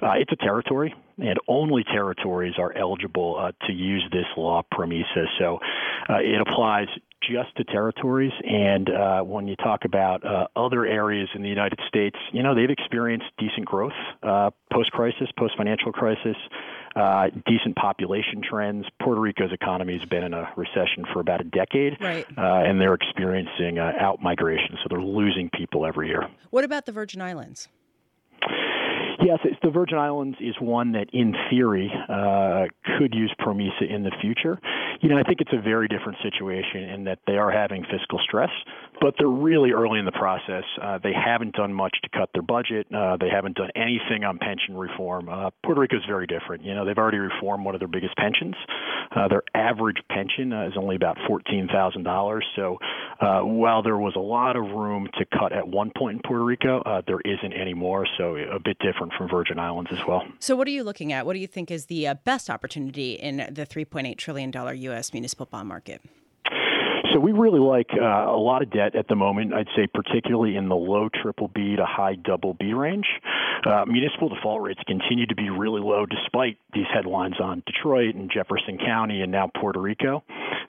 Uh, 0.03 0.13
it's 0.19 0.33
a 0.33 0.37
territory, 0.37 0.95
and 1.19 1.39
only 1.49 1.85
territories 1.85 2.55
are 2.59 2.77
eligible 2.77 3.37
uh, 3.39 3.53
to 3.67 3.73
use 3.73 4.05
this 4.13 4.27
law 4.37 4.63
PROMESA. 4.73 5.25
So 5.39 5.59
uh, 6.09 6.19
it 6.19 6.41
applies 6.41 6.89
just 7.23 7.55
to 7.57 7.65
territories. 7.65 8.33
And 8.45 8.89
uh, 8.89 9.23
when 9.23 9.49
you 9.49 9.57
talk 9.57 9.85
about 9.85 10.25
uh, 10.25 10.47
other 10.57 10.87
areas 10.87 11.29
in 11.35 11.43
the 11.43 11.49
United 11.49 11.81
States, 11.89 12.17
you 12.33 12.43
know, 12.43 12.55
they've 12.55 12.71
experienced 12.71 13.27
decent 13.39 13.67
growth 13.67 13.93
uh, 14.23 14.51
post 14.73 14.91
crisis, 14.93 15.29
post 15.39 15.55
financial 15.57 15.93
crisis. 15.93 16.37
Uh, 16.97 17.29
decent 17.47 17.77
population 17.77 18.43
trends. 18.43 18.85
Puerto 19.01 19.21
Rico's 19.21 19.53
economy 19.53 19.97
has 19.97 20.09
been 20.09 20.25
in 20.25 20.35
a 20.35 20.49
recession 20.57 21.05
for 21.13 21.21
about 21.21 21.41
a 21.41 21.45
decade, 21.45 21.97
right. 22.01 22.27
uh, 22.37 22.65
and 22.67 22.81
they're 22.81 22.95
experiencing 22.95 23.79
uh, 23.79 23.93
out 24.01 24.21
migration, 24.21 24.77
so 24.83 24.89
they're 24.89 25.01
losing 25.01 25.49
people 25.51 25.87
every 25.87 26.09
year. 26.09 26.29
What 26.51 26.65
about 26.65 26.87
the 26.87 26.93
Virgin 26.93 27.21
Islands? 27.21 27.69
Yes, 29.21 29.39
the 29.63 29.71
Virgin 29.71 29.99
Islands 29.99 30.37
is 30.41 30.55
one 30.61 30.93
that, 30.93 31.09
in 31.13 31.35
theory, 31.51 31.91
uh, 32.09 32.67
could 32.99 33.15
use 33.15 33.35
PROMESA 33.41 33.91
in 33.91 34.05
the 34.05 34.13
future. 34.21 34.61
You 35.01 35.09
know, 35.09 35.19
I 35.19 35.25
think 35.25 35.41
it's 35.41 35.53
a 35.53 35.61
very 35.61 35.89
different 35.89 36.19
situation 36.23 36.85
in 36.85 37.05
that 37.05 37.19
they 37.27 37.35
are 37.35 37.51
having 37.51 37.85
fiscal 37.91 38.21
stress, 38.23 38.51
but 39.01 39.15
they're 39.19 39.29
really 39.29 39.73
early 39.73 39.99
in 39.99 40.05
the 40.05 40.13
process. 40.13 40.65
Uh, 40.81 40.99
they 41.03 41.13
haven't 41.13 41.55
done 41.55 41.73
much 41.73 41.97
to 42.03 42.09
cut 42.11 42.31
their 42.33 42.43
budget. 42.43 42.87
Uh, 42.95 43.17
they 43.17 43.29
haven't 43.29 43.57
done 43.57 43.71
anything 43.75 44.23
on 44.23 44.39
pension 44.39 44.77
reform. 44.77 45.29
Uh, 45.29 45.51
Puerto 45.65 45.81
Rico 45.81 45.97
is 45.97 46.03
very 46.07 46.27
different. 46.27 46.65
You 46.65 46.75
know, 46.75 46.85
they've 46.85 46.99
already 46.99 47.19
reformed 47.19 47.65
one 47.65 47.75
of 47.75 47.81
their 47.81 47.89
biggest 47.89 48.17
pensions. 48.17 48.55
Uh, 49.15 49.27
their 49.29 49.43
average 49.55 49.99
pension 50.11 50.53
uh, 50.53 50.67
is 50.67 50.75
only 50.77 50.95
about 50.95 51.17
fourteen 51.27 51.67
thousand 51.67 52.05
dollars. 52.05 52.45
So, 52.55 52.79
uh, 53.21 53.41
while 53.41 53.83
there 53.83 53.99
was 53.99 54.15
a 54.17 54.21
lot 54.21 54.57
of 54.57 54.63
room 54.65 55.09
to 55.19 55.25
cut 55.37 55.53
at 55.53 55.67
one 55.67 55.91
point 55.97 56.17
in 56.17 56.23
Puerto 56.25 56.45
Rico, 56.45 56.81
uh, 56.83 57.03
there 57.07 57.21
isn't 57.25 57.53
anymore. 57.53 58.07
So, 58.17 58.37
a 58.37 58.61
bit 58.61 58.79
different 58.79 59.08
from 59.17 59.29
Virgin 59.29 59.59
Islands 59.59 59.91
as 59.93 59.99
well. 60.07 60.23
So, 60.39 60.57
what 60.57 60.67
are 60.67 60.73
you 60.73 60.85
looking 60.85 61.13
at? 61.13 61.27
What 61.27 61.35
do 61.35 61.39
you 61.39 61.47
think 61.47 61.71
is 61.71 61.87
the 61.87 62.09
uh, 62.09 62.15
best 62.25 62.51
opportunity 62.51 63.13
in 63.13 63.49
the 63.51 63.65
three 63.65 63.85
point 63.85 64.07
eight 64.07 64.19
trillion 64.19 64.51
dollar 64.51 64.73
U.S. 64.75 65.13
municipal 65.13 65.47
bond 65.47 65.69
market? 65.69 66.03
So 67.13 67.21
we 67.21 67.33
really 67.33 67.61
like 67.61 67.89
uh, 67.95 68.05
a 68.05 68.37
lot 68.37 68.63
of 68.63 68.71
debt 68.71 68.95
at 68.95 69.09
the 69.09 69.15
moment. 69.17 69.55
I'd 69.55 69.69
say 69.75 69.87
particularly 69.93 70.57
in 70.57 70.69
the 70.69 70.77
low 70.77 71.09
triple 71.09 71.49
B 71.49 71.75
to 71.77 71.85
high 71.85 72.17
double 72.17 72.55
B 72.55 72.75
range. 72.75 73.07
Uh, 73.65 73.85
municipal 73.87 74.29
default 74.29 74.63
rates 74.63 74.81
continue 74.87 75.27
to 75.27 75.35
be 75.35 75.51
really 75.51 75.81
low 75.81 76.07
despite 76.07 76.59
these 76.75 76.87
headlines 76.93 77.35
on 77.41 77.63
Detroit 77.67 78.15
and 78.15 78.31
Jefferson 78.31 78.79
County 78.79 79.23
and 79.23 79.33
now 79.33 79.51
Puerto 79.59 79.81
Rico. 79.81 80.23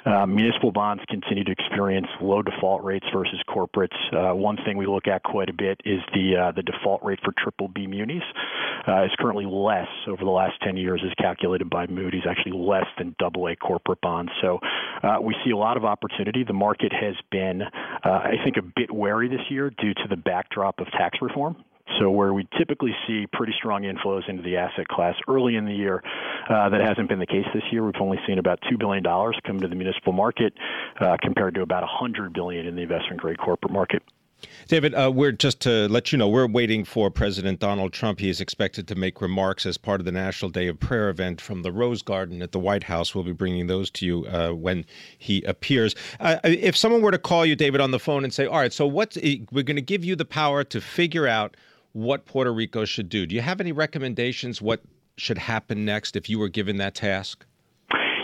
Uh, 0.05 0.25
municipal 0.25 0.71
bonds 0.71 1.03
continue 1.09 1.43
to 1.43 1.51
experience 1.51 2.07
low 2.21 2.41
default 2.41 2.83
rates 2.83 3.05
versus 3.13 3.41
corporates. 3.49 3.97
Uh, 4.13 4.33
one 4.33 4.57
thing 4.65 4.77
we 4.77 4.87
look 4.87 5.07
at 5.07 5.21
quite 5.23 5.49
a 5.49 5.53
bit 5.53 5.79
is 5.83 5.99
the 6.13 6.35
uh, 6.37 6.51
the 6.53 6.63
default 6.63 7.03
rate 7.03 7.19
for 7.23 7.33
triple 7.37 7.67
B 7.67 7.85
munis. 7.87 8.23
Is 8.87 9.11
currently 9.19 9.45
less 9.45 9.87
over 10.07 10.23
the 10.23 10.31
last 10.31 10.53
10 10.63 10.75
years, 10.75 11.03
as 11.05 11.13
calculated 11.15 11.69
by 11.69 11.85
Moody's, 11.85 12.23
actually 12.27 12.53
less 12.53 12.87
than 12.97 13.15
double 13.19 13.45
A 13.47 13.55
corporate 13.55 14.01
bonds. 14.01 14.31
So 14.41 14.57
we 15.21 15.35
see 15.45 15.51
a 15.51 15.57
lot 15.57 15.77
of 15.77 15.85
opportunity. 15.85 16.43
The 16.43 16.53
market 16.53 16.91
has 16.91 17.13
been, 17.29 17.61
I 18.03 18.33
think, 18.43 18.57
a 18.57 18.63
bit 18.63 18.91
wary 18.91 19.27
this 19.29 19.45
year 19.51 19.69
due 19.69 19.93
to 19.93 20.07
the 20.09 20.15
backdrop 20.15 20.79
of 20.79 20.87
tax 20.97 21.19
reform. 21.21 21.57
So 21.97 22.09
where 22.11 22.33
we 22.33 22.47
typically 22.57 22.95
see 23.07 23.25
pretty 23.31 23.53
strong 23.57 23.83
inflows 23.83 24.27
into 24.29 24.43
the 24.43 24.57
asset 24.57 24.87
class 24.87 25.15
early 25.27 25.55
in 25.55 25.65
the 25.65 25.73
year, 25.73 26.03
uh, 26.49 26.69
that 26.69 26.81
hasn't 26.81 27.09
been 27.09 27.19
the 27.19 27.25
case 27.25 27.45
this 27.53 27.63
year. 27.71 27.83
We've 27.85 27.93
only 27.99 28.19
seen 28.27 28.37
about 28.37 28.59
two 28.69 28.77
billion 28.77 29.03
dollars 29.03 29.37
come 29.45 29.59
to 29.59 29.67
the 29.67 29.75
municipal 29.75 30.13
market, 30.13 30.53
uh, 30.99 31.17
compared 31.21 31.55
to 31.55 31.61
about 31.61 31.83
hundred 31.87 32.33
billion 32.33 32.67
in 32.67 32.75
the 32.75 32.81
investment 32.81 33.21
grade 33.21 33.39
corporate 33.39 33.71
market. 33.71 34.03
David, 34.67 34.93
uh, 34.93 35.11
we're 35.13 35.31
just 35.31 35.59
to 35.61 35.87
let 35.89 36.11
you 36.11 36.17
know, 36.17 36.29
we're 36.29 36.47
waiting 36.47 36.85
for 36.85 37.09
President 37.09 37.59
Donald 37.59 37.91
Trump. 37.91 38.19
He 38.19 38.29
is 38.29 38.39
expected 38.39 38.87
to 38.87 38.95
make 38.95 39.21
remarks 39.21 39.65
as 39.65 39.77
part 39.77 39.99
of 39.99 40.05
the 40.05 40.11
National 40.11 40.49
Day 40.49 40.67
of 40.67 40.79
Prayer 40.79 41.09
event 41.09 41.41
from 41.41 41.63
the 41.63 41.71
Rose 41.71 42.01
Garden 42.01 42.41
at 42.41 42.51
the 42.51 42.59
White 42.59 42.83
House. 42.83 43.13
We'll 43.13 43.23
be 43.23 43.33
bringing 43.33 43.67
those 43.67 43.89
to 43.91 44.05
you 44.05 44.25
uh, 44.27 44.51
when 44.51 44.85
he 45.17 45.43
appears. 45.43 45.95
Uh, 46.19 46.37
if 46.43 46.77
someone 46.77 47.01
were 47.01 47.11
to 47.11 47.17
call 47.17 47.45
you, 47.45 47.55
David, 47.55 47.81
on 47.81 47.91
the 47.91 47.99
phone 47.99 48.23
and 48.23 48.33
say, 48.33 48.45
"All 48.45 48.59
right, 48.59 48.71
so 48.71 48.85
what? 48.85 49.17
We're 49.51 49.63
going 49.63 49.75
to 49.75 49.81
give 49.81 50.05
you 50.05 50.15
the 50.15 50.25
power 50.25 50.63
to 50.65 50.79
figure 50.79 51.27
out 51.27 51.57
what 51.93 52.25
Puerto 52.25 52.53
Rico 52.53 52.85
should 52.85 53.09
do. 53.09 53.25
Do 53.25 53.35
you 53.35 53.41
have 53.41 53.59
any 53.59 53.71
recommendations 53.71 54.61
what 54.61 54.81
should 55.17 55.37
happen 55.37 55.85
next 55.85 56.15
if 56.15 56.29
you 56.29 56.39
were 56.39 56.49
given 56.49 56.77
that 56.77 56.95
task? 56.95 57.45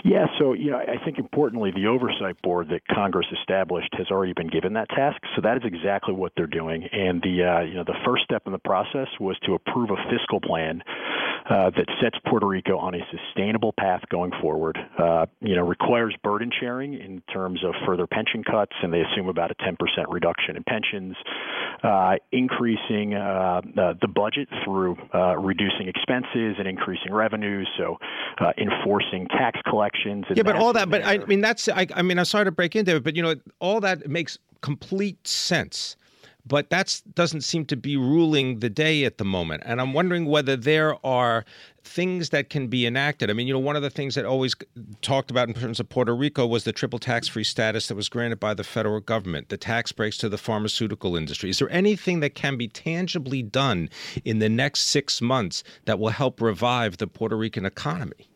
Yeah, 0.04 0.26
so 0.38 0.52
you 0.52 0.70
know, 0.70 0.78
I 0.78 1.04
think 1.04 1.18
importantly, 1.18 1.72
the 1.74 1.88
oversight 1.88 2.40
board 2.40 2.68
that 2.68 2.86
Congress 2.86 3.26
established 3.40 3.92
has 3.98 4.06
already 4.08 4.34
been 4.34 4.46
given 4.46 4.74
that 4.74 4.88
task. 4.90 5.20
So 5.34 5.42
that 5.42 5.56
is 5.56 5.64
exactly 5.64 6.14
what 6.14 6.30
they're 6.36 6.46
doing. 6.46 6.88
And 6.92 7.20
the 7.22 7.42
uh, 7.42 7.60
you 7.62 7.74
know 7.74 7.82
the 7.84 7.98
first 8.06 8.22
step 8.22 8.42
in 8.46 8.52
the 8.52 8.60
process 8.60 9.08
was 9.18 9.36
to 9.46 9.54
approve 9.54 9.90
a 9.90 9.96
fiscal 10.08 10.40
plan 10.40 10.80
uh, 11.48 11.70
that 11.70 11.86
sets 12.02 12.18
Puerto 12.28 12.46
Rico 12.46 12.76
on 12.76 12.94
a 12.94 13.00
sustainable 13.10 13.72
path 13.78 14.02
going 14.10 14.32
forward. 14.40 14.78
Uh, 14.98 15.26
you 15.40 15.54
know, 15.54 15.62
requires 15.62 16.14
burden 16.22 16.50
sharing 16.60 16.94
in 16.94 17.22
terms 17.32 17.64
of 17.64 17.74
further 17.86 18.06
pension 18.06 18.42
cuts, 18.42 18.72
and 18.82 18.92
they 18.92 19.00
assume 19.00 19.28
about 19.28 19.50
a 19.50 19.54
10% 19.56 19.76
reduction 20.08 20.56
in 20.56 20.64
pensions, 20.64 21.14
uh, 21.82 22.14
increasing 22.32 23.14
uh, 23.14 23.60
the 23.74 24.08
budget 24.08 24.48
through 24.64 24.96
uh, 25.14 25.36
reducing 25.36 25.88
expenses 25.88 26.56
and 26.58 26.66
increasing 26.66 27.12
revenues, 27.12 27.68
so 27.78 27.96
uh, 28.38 28.52
enforcing 28.58 29.28
tax 29.28 29.60
collections. 29.68 30.24
yeah, 30.34 30.42
but 30.42 30.56
all 30.56 30.72
that, 30.72 30.90
but 30.90 31.04
I 31.04 31.18
mean, 31.18 31.40
that's, 31.40 31.68
I, 31.68 31.86
I 31.94 32.02
mean, 32.02 32.18
I'm 32.18 32.24
sorry 32.24 32.46
to 32.46 32.50
break 32.52 32.74
into 32.74 32.96
it, 32.96 33.04
but 33.04 33.14
you 33.14 33.22
know, 33.22 33.34
all 33.60 33.80
that 33.80 34.08
makes 34.08 34.38
complete 34.62 35.26
sense 35.26 35.96
but 36.46 36.70
that 36.70 37.02
doesn't 37.14 37.42
seem 37.42 37.64
to 37.66 37.76
be 37.76 37.96
ruling 37.96 38.60
the 38.60 38.70
day 38.70 39.04
at 39.04 39.18
the 39.18 39.24
moment. 39.24 39.62
And 39.66 39.80
I'm 39.80 39.92
wondering 39.92 40.26
whether 40.26 40.56
there 40.56 41.04
are 41.04 41.44
things 41.82 42.30
that 42.30 42.50
can 42.50 42.68
be 42.68 42.86
enacted. 42.86 43.30
I 43.30 43.32
mean, 43.32 43.46
you 43.46 43.52
know, 43.52 43.58
one 43.58 43.76
of 43.76 43.82
the 43.82 43.90
things 43.90 44.14
that 44.14 44.24
always 44.24 44.54
talked 45.02 45.30
about 45.30 45.48
in 45.48 45.54
terms 45.54 45.80
of 45.80 45.88
Puerto 45.88 46.14
Rico 46.14 46.46
was 46.46 46.64
the 46.64 46.72
triple 46.72 46.98
tax 46.98 47.28
free 47.28 47.44
status 47.44 47.88
that 47.88 47.94
was 47.94 48.08
granted 48.08 48.40
by 48.40 48.54
the 48.54 48.64
federal 48.64 49.00
government, 49.00 49.48
the 49.48 49.56
tax 49.56 49.92
breaks 49.92 50.16
to 50.18 50.28
the 50.28 50.38
pharmaceutical 50.38 51.16
industry. 51.16 51.50
Is 51.50 51.58
there 51.58 51.70
anything 51.70 52.20
that 52.20 52.34
can 52.34 52.56
be 52.56 52.68
tangibly 52.68 53.42
done 53.42 53.88
in 54.24 54.38
the 54.38 54.48
next 54.48 54.82
six 54.82 55.20
months 55.20 55.62
that 55.84 55.98
will 55.98 56.10
help 56.10 56.40
revive 56.40 56.98
the 56.98 57.06
Puerto 57.06 57.36
Rican 57.36 57.64
economy? 57.64 58.28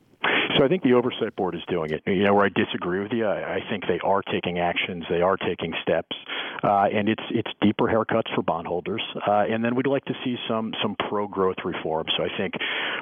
So 0.60 0.66
I 0.66 0.68
think 0.68 0.82
the 0.82 0.92
oversight 0.92 1.34
board 1.36 1.54
is 1.54 1.62
doing 1.70 1.90
it. 1.90 2.02
You 2.06 2.22
know, 2.24 2.34
where 2.34 2.44
I 2.44 2.50
disagree 2.50 3.00
with 3.00 3.12
you, 3.12 3.24
I, 3.24 3.54
I 3.54 3.60
think 3.70 3.84
they 3.88 3.98
are 4.04 4.20
taking 4.20 4.58
actions, 4.58 5.04
they 5.08 5.22
are 5.22 5.38
taking 5.38 5.72
steps, 5.80 6.14
uh, 6.62 6.84
and 6.92 7.08
it's 7.08 7.22
it's 7.30 7.50
deeper 7.62 7.84
haircuts 7.84 8.34
for 8.34 8.42
bondholders, 8.42 9.00
uh, 9.26 9.44
and 9.48 9.64
then 9.64 9.74
we'd 9.74 9.86
like 9.86 10.04
to 10.04 10.14
see 10.22 10.36
some 10.46 10.74
some 10.82 10.96
pro 11.08 11.26
growth 11.26 11.56
reform. 11.64 12.04
So 12.14 12.24
I 12.24 12.28
think 12.36 12.56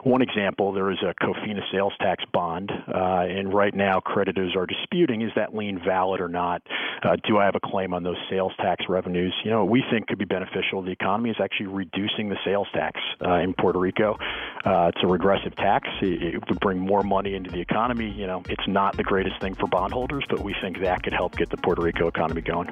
one 0.05 0.23
example 0.23 0.73
there 0.73 0.93
is 0.93 0.99
a 1.03 1.12
COFINA 1.21 1.62
sales 1.73 1.95
tax 2.00 2.23
bond, 2.33 2.71
uh, 2.71 3.27
and 3.29 3.53
right 3.53 3.75
now 3.75 3.99
creditors 3.99 4.55
are 4.55 4.67
disputing 4.67 5.23
is 5.23 5.33
that 5.35 5.53
lien 5.53 5.81
valid 5.85 6.21
or 6.21 6.29
not. 6.29 6.62
Uh, 7.03 7.17
do 7.27 7.38
I 7.38 7.45
have 7.45 7.57
a 7.57 7.61
claim 7.61 7.93
on 7.93 8.05
those 8.05 8.19
sales 8.31 8.53
tax 8.59 8.85
revenues? 8.88 9.35
You 9.45 9.50
know, 9.50 9.65
we 9.65 9.83
think 9.91 10.07
could 10.07 10.19
be 10.19 10.27
beneficial 10.27 10.83
to 10.83 10.87
the 10.87 10.93
economy 10.93 11.31
is 11.31 11.37
actually 11.43 11.67
reducing 11.67 12.29
the 12.29 12.37
sales 12.45 12.69
tax 12.73 13.00
uh, 13.27 13.35
in 13.35 13.53
Puerto 13.55 13.81
Rico. 13.81 14.17
Uh, 14.65 14.93
it's 14.95 15.03
a 15.03 15.09
regressive 15.09 15.57
tax. 15.57 15.88
It, 16.00 16.35
it 16.35 16.49
would 16.49 16.61
bring 16.61 16.79
more 16.79 17.03
money 17.03 17.35
into 17.49 17.57
the 17.57 17.62
economy. 17.62 18.11
You 18.11 18.26
know, 18.26 18.43
it's 18.49 18.67
not 18.67 18.97
the 18.97 19.02
greatest 19.02 19.40
thing 19.40 19.55
for 19.55 19.67
bondholders, 19.67 20.25
but 20.28 20.40
we 20.40 20.55
think 20.61 20.81
that 20.81 21.02
could 21.02 21.12
help 21.12 21.37
get 21.37 21.50
the 21.50 21.57
Puerto 21.57 21.83
Rico 21.83 22.07
economy 22.07 22.43
going. 22.43 22.69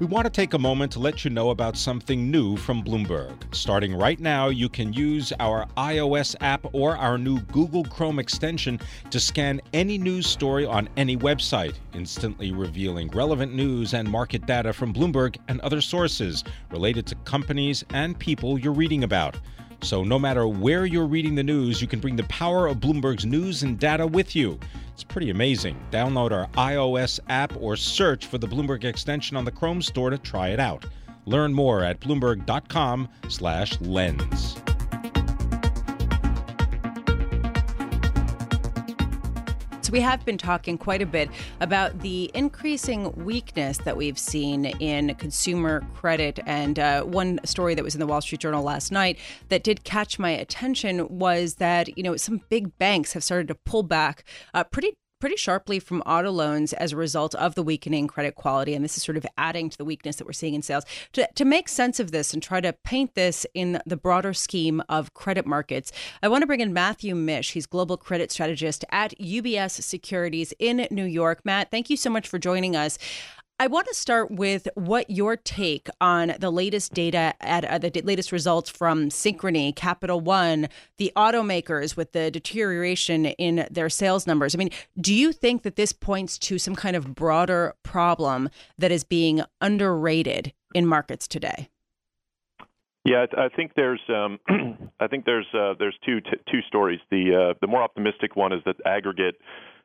We 0.00 0.06
want 0.06 0.26
to 0.26 0.30
take 0.30 0.54
a 0.54 0.58
moment 0.60 0.92
to 0.92 1.00
let 1.00 1.24
you 1.24 1.30
know 1.30 1.50
about 1.50 1.76
something 1.76 2.30
new 2.30 2.56
from 2.56 2.84
Bloomberg. 2.84 3.52
Starting 3.52 3.96
right 3.96 4.20
now, 4.20 4.46
you 4.46 4.68
can 4.68 4.92
use 4.92 5.32
our 5.40 5.66
iOS 5.76 6.36
app 6.40 6.64
or 6.72 6.96
our 6.96 7.18
new 7.18 7.40
Google 7.40 7.82
Chrome 7.82 8.20
extension 8.20 8.78
to 9.10 9.18
scan 9.18 9.60
any 9.72 9.98
news 9.98 10.28
story 10.28 10.64
on 10.64 10.88
any 10.96 11.16
website, 11.16 11.74
instantly 11.94 12.52
revealing 12.52 13.08
relevant 13.08 13.52
news 13.52 13.92
and 13.92 14.08
market 14.08 14.46
data 14.46 14.72
from 14.72 14.94
Bloomberg 14.94 15.36
and 15.48 15.60
other 15.62 15.80
sources 15.80 16.44
related 16.70 17.04
to 17.08 17.16
companies 17.24 17.84
and 17.90 18.16
people 18.16 18.56
you're 18.56 18.72
reading 18.72 19.02
about. 19.02 19.36
So, 19.80 20.02
no 20.02 20.18
matter 20.18 20.48
where 20.48 20.86
you're 20.86 21.06
reading 21.06 21.34
the 21.34 21.42
news, 21.42 21.80
you 21.80 21.88
can 21.88 22.00
bring 22.00 22.16
the 22.16 22.24
power 22.24 22.66
of 22.66 22.78
Bloomberg's 22.78 23.24
news 23.24 23.62
and 23.62 23.78
data 23.78 24.06
with 24.06 24.34
you. 24.34 24.58
It's 24.92 25.04
pretty 25.04 25.30
amazing. 25.30 25.78
Download 25.92 26.32
our 26.32 26.48
iOS 26.48 27.20
app 27.28 27.52
or 27.60 27.76
search 27.76 28.26
for 28.26 28.38
the 28.38 28.48
Bloomberg 28.48 28.84
extension 28.84 29.36
on 29.36 29.44
the 29.44 29.52
Chrome 29.52 29.80
store 29.80 30.10
to 30.10 30.18
try 30.18 30.48
it 30.48 30.58
out. 30.58 30.84
Learn 31.26 31.52
more 31.52 31.84
at 31.84 32.00
bloomberg.com/lens. 32.00 34.57
So 39.88 39.92
we 39.92 40.00
have 40.02 40.22
been 40.26 40.36
talking 40.36 40.76
quite 40.76 41.00
a 41.00 41.06
bit 41.06 41.30
about 41.62 42.00
the 42.00 42.30
increasing 42.34 43.10
weakness 43.24 43.78
that 43.78 43.96
we've 43.96 44.18
seen 44.18 44.66
in 44.66 45.14
consumer 45.14 45.82
credit. 45.94 46.40
And 46.44 46.78
uh, 46.78 47.04
one 47.04 47.40
story 47.44 47.74
that 47.74 47.82
was 47.82 47.94
in 47.94 47.98
the 47.98 48.06
Wall 48.06 48.20
Street 48.20 48.42
Journal 48.42 48.62
last 48.62 48.92
night 48.92 49.18
that 49.48 49.62
did 49.62 49.84
catch 49.84 50.18
my 50.18 50.28
attention 50.28 51.08
was 51.08 51.54
that 51.54 51.96
you 51.96 52.02
know 52.02 52.18
some 52.18 52.42
big 52.50 52.76
banks 52.76 53.14
have 53.14 53.24
started 53.24 53.48
to 53.48 53.54
pull 53.54 53.82
back 53.82 54.24
uh, 54.52 54.62
pretty 54.62 54.92
pretty 55.20 55.36
sharply 55.36 55.78
from 55.78 56.00
auto 56.02 56.30
loans 56.30 56.72
as 56.72 56.92
a 56.92 56.96
result 56.96 57.34
of 57.34 57.54
the 57.54 57.62
weakening 57.62 58.06
credit 58.06 58.34
quality. 58.34 58.74
And 58.74 58.84
this 58.84 58.96
is 58.96 59.02
sort 59.02 59.16
of 59.16 59.26
adding 59.36 59.70
to 59.70 59.78
the 59.78 59.84
weakness 59.84 60.16
that 60.16 60.26
we're 60.26 60.32
seeing 60.32 60.54
in 60.54 60.62
sales. 60.62 60.84
To, 61.12 61.28
to 61.34 61.44
make 61.44 61.68
sense 61.68 62.00
of 62.00 62.10
this 62.10 62.32
and 62.32 62.42
try 62.42 62.60
to 62.60 62.72
paint 62.72 63.14
this 63.14 63.46
in 63.54 63.80
the 63.86 63.96
broader 63.96 64.32
scheme 64.32 64.82
of 64.88 65.14
credit 65.14 65.46
markets, 65.46 65.92
I 66.22 66.28
want 66.28 66.42
to 66.42 66.46
bring 66.46 66.60
in 66.60 66.72
Matthew 66.72 67.14
Mish. 67.14 67.52
He's 67.52 67.66
global 67.66 67.96
credit 67.96 68.30
strategist 68.30 68.84
at 68.90 69.18
UBS 69.18 69.82
Securities 69.82 70.52
in 70.58 70.86
New 70.90 71.04
York. 71.04 71.40
Matt, 71.44 71.70
thank 71.70 71.90
you 71.90 71.96
so 71.96 72.10
much 72.10 72.28
for 72.28 72.38
joining 72.38 72.76
us. 72.76 72.98
I 73.60 73.66
want 73.66 73.88
to 73.88 73.94
start 73.94 74.30
with 74.30 74.68
what 74.76 75.10
your 75.10 75.36
take 75.36 75.88
on 76.00 76.34
the 76.38 76.50
latest 76.50 76.94
data 76.94 77.34
at 77.40 77.64
uh, 77.64 77.78
the 77.78 77.90
latest 78.02 78.30
results 78.30 78.70
from 78.70 79.08
Synchrony, 79.08 79.74
Capital 79.74 80.20
One, 80.20 80.68
the 80.96 81.10
automakers 81.16 81.96
with 81.96 82.12
the 82.12 82.30
deterioration 82.30 83.26
in 83.26 83.66
their 83.68 83.88
sales 83.88 84.28
numbers. 84.28 84.54
I 84.54 84.58
mean, 84.58 84.70
do 85.00 85.12
you 85.12 85.32
think 85.32 85.64
that 85.64 85.74
this 85.74 85.92
points 85.92 86.38
to 86.38 86.56
some 86.56 86.76
kind 86.76 86.94
of 86.94 87.16
broader 87.16 87.74
problem 87.82 88.48
that 88.78 88.92
is 88.92 89.02
being 89.02 89.42
underrated 89.60 90.52
in 90.72 90.86
markets 90.86 91.26
today? 91.26 91.68
Yeah, 93.04 93.26
I 93.36 93.48
think 93.48 93.72
there's 93.74 94.02
um, 94.08 94.38
I 95.00 95.08
think 95.08 95.24
there's 95.24 95.46
uh, 95.52 95.74
there's 95.80 95.96
two 96.06 96.20
t- 96.20 96.30
two 96.48 96.60
stories. 96.68 97.00
The 97.10 97.50
uh, 97.50 97.58
the 97.60 97.66
more 97.66 97.82
optimistic 97.82 98.36
one 98.36 98.52
is 98.52 98.60
that 98.66 98.76
aggregate 98.86 99.34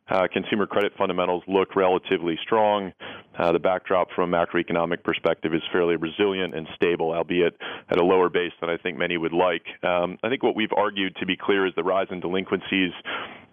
uh, 0.10 0.28
consumer 0.32 0.66
credit 0.66 0.94
fundamentals 0.98 1.44
look 1.48 1.76
relatively 1.76 2.38
strong. 2.44 2.92
Uh, 3.38 3.52
the 3.52 3.60
backdrop 3.60 4.10
from 4.16 4.34
a 4.34 4.38
macroeconomic 4.38 5.04
perspective 5.04 5.54
is 5.54 5.62
fairly 5.72 5.96
resilient 5.96 6.54
and 6.56 6.68
stable, 6.76 7.14
albeit 7.14 7.56
at 7.90 7.98
a 7.98 8.04
lower 8.04 8.30
base 8.30 8.52
than 8.62 8.70
I 8.70 8.78
think 8.78 8.98
many 8.98 9.18
would 9.18 9.34
like. 9.34 9.64
Um, 9.84 10.18
I 10.24 10.30
think 10.30 10.44
what 10.44 10.56
we've 10.56 10.74
argued, 10.76 11.16
to 11.18 11.26
be 11.26 11.38
clear, 11.38 11.66
is 11.66 11.74
the 11.76 11.84
rise 11.84 12.08
in 12.12 12.20
delinquencies 12.20 12.92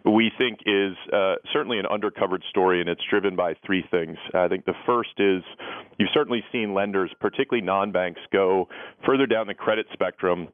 we 0.05 0.31
think 0.39 0.61
is 0.65 0.97
uh, 1.13 1.35
certainly 1.53 1.79
an 1.79 1.85
undercovered 1.85 2.43
story, 2.49 2.81
and 2.81 2.89
it's 2.89 3.03
driven 3.11 3.37
by 3.37 3.55
three 3.65 3.85
things. 3.91 4.17
I 4.35 4.49
think 4.49 4.65
the 4.65 4.75
first 4.87 5.11
is 5.19 5.43
you've 5.99 6.09
certainly 6.15 6.43
seen 6.53 6.75
lenders, 6.75 7.11
particularly 7.21 7.65
non 7.65 7.93
banks, 7.93 8.21
go 8.33 8.69
further 9.05 9.27
down 9.27 9.47
the 9.47 9.55
credit 9.55 9.87
spectrum 9.93 10.49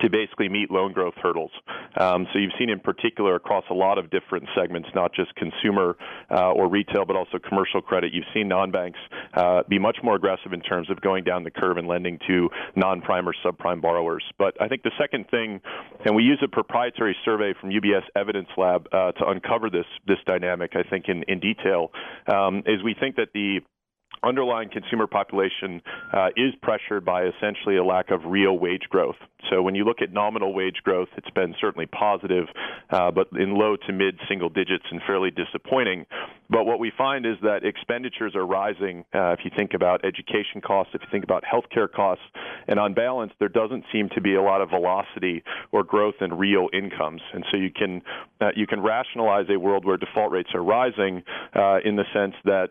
to 0.00 0.10
basically 0.10 0.48
meet 0.48 0.70
loan 0.70 0.92
growth 0.92 1.14
hurdles. 1.22 1.50
Um, 1.98 2.26
so 2.32 2.38
you've 2.38 2.52
seen 2.58 2.70
in 2.70 2.80
particular 2.80 3.34
across 3.34 3.64
a 3.70 3.74
lot 3.74 3.98
of 3.98 4.10
different 4.10 4.46
segments, 4.56 4.88
not 4.94 5.12
just 5.14 5.34
consumer 5.34 5.96
uh, 6.30 6.52
or 6.52 6.68
retail, 6.68 7.04
but 7.04 7.16
also 7.16 7.38
commercial 7.38 7.80
credit. 7.80 8.12
You've 8.12 8.28
seen 8.34 8.48
non-banks 8.48 8.98
uh, 9.34 9.62
be 9.68 9.78
much 9.78 9.98
more 10.02 10.16
aggressive 10.16 10.52
in 10.52 10.60
terms 10.60 10.90
of 10.90 11.00
going 11.00 11.24
down 11.24 11.44
the 11.44 11.50
curve 11.50 11.76
and 11.76 11.88
lending 11.88 12.18
to 12.26 12.48
non-prime 12.76 13.28
or 13.28 13.34
subprime 13.44 13.80
borrowers. 13.80 14.24
But 14.38 14.60
I 14.60 14.68
think 14.68 14.82
the 14.82 14.92
second 14.98 15.28
thing, 15.30 15.60
and 16.04 16.14
we 16.14 16.22
use 16.22 16.40
a 16.44 16.48
proprietary 16.48 17.16
survey 17.24 17.54
from 17.60 17.70
UBS 17.70 18.02
Evidence 18.16 18.48
Lab 18.56 18.86
uh, 18.92 19.12
to 19.12 19.28
uncover 19.28 19.70
this 19.70 19.86
this 20.06 20.18
dynamic. 20.26 20.72
I 20.74 20.88
think 20.88 21.06
in 21.08 21.22
in 21.28 21.40
detail 21.40 21.90
um, 22.32 22.62
is 22.66 22.82
we 22.82 22.94
think 22.98 23.16
that 23.16 23.28
the 23.34 23.60
underlying 24.22 24.68
consumer 24.70 25.06
population 25.06 25.80
uh, 26.12 26.28
is 26.36 26.54
pressured 26.62 27.04
by 27.04 27.24
essentially 27.24 27.76
a 27.76 27.84
lack 27.84 28.10
of 28.10 28.24
real 28.24 28.58
wage 28.58 28.82
growth. 28.88 29.16
So 29.50 29.62
when 29.62 29.74
you 29.74 29.84
look 29.84 30.02
at 30.02 30.12
nominal 30.12 30.52
wage 30.52 30.80
growth, 30.82 31.08
it's 31.16 31.30
been 31.30 31.54
certainly 31.60 31.86
positive, 31.86 32.46
uh, 32.90 33.10
but 33.10 33.28
in 33.38 33.54
low 33.54 33.76
to 33.86 33.92
mid 33.92 34.18
single 34.28 34.48
digits 34.48 34.84
and 34.90 35.00
fairly 35.06 35.30
disappointing. 35.30 36.06
But 36.50 36.64
what 36.64 36.80
we 36.80 36.90
find 36.96 37.24
is 37.24 37.36
that 37.42 37.64
expenditures 37.64 38.34
are 38.34 38.44
rising. 38.44 39.04
Uh, 39.14 39.32
if 39.32 39.40
you 39.44 39.50
think 39.56 39.74
about 39.74 40.04
education 40.04 40.60
costs, 40.60 40.92
if 40.94 41.02
you 41.02 41.08
think 41.10 41.24
about 41.24 41.44
healthcare 41.44 41.90
costs, 41.90 42.24
and 42.66 42.80
on 42.80 42.94
balance, 42.94 43.32
there 43.38 43.48
doesn't 43.48 43.84
seem 43.92 44.08
to 44.14 44.20
be 44.20 44.34
a 44.34 44.42
lot 44.42 44.60
of 44.60 44.70
velocity 44.70 45.42
or 45.70 45.84
growth 45.84 46.16
in 46.20 46.34
real 46.34 46.68
incomes. 46.72 47.22
And 47.32 47.44
so 47.50 47.56
you 47.56 47.70
can 47.70 48.02
uh, 48.40 48.50
you 48.56 48.66
can 48.66 48.80
rationalize 48.80 49.46
a 49.50 49.58
world 49.58 49.84
where 49.84 49.96
default 49.96 50.32
rates 50.32 50.50
are 50.54 50.62
rising 50.62 51.22
uh, 51.54 51.78
in 51.84 51.96
the 51.96 52.04
sense 52.12 52.34
that 52.44 52.70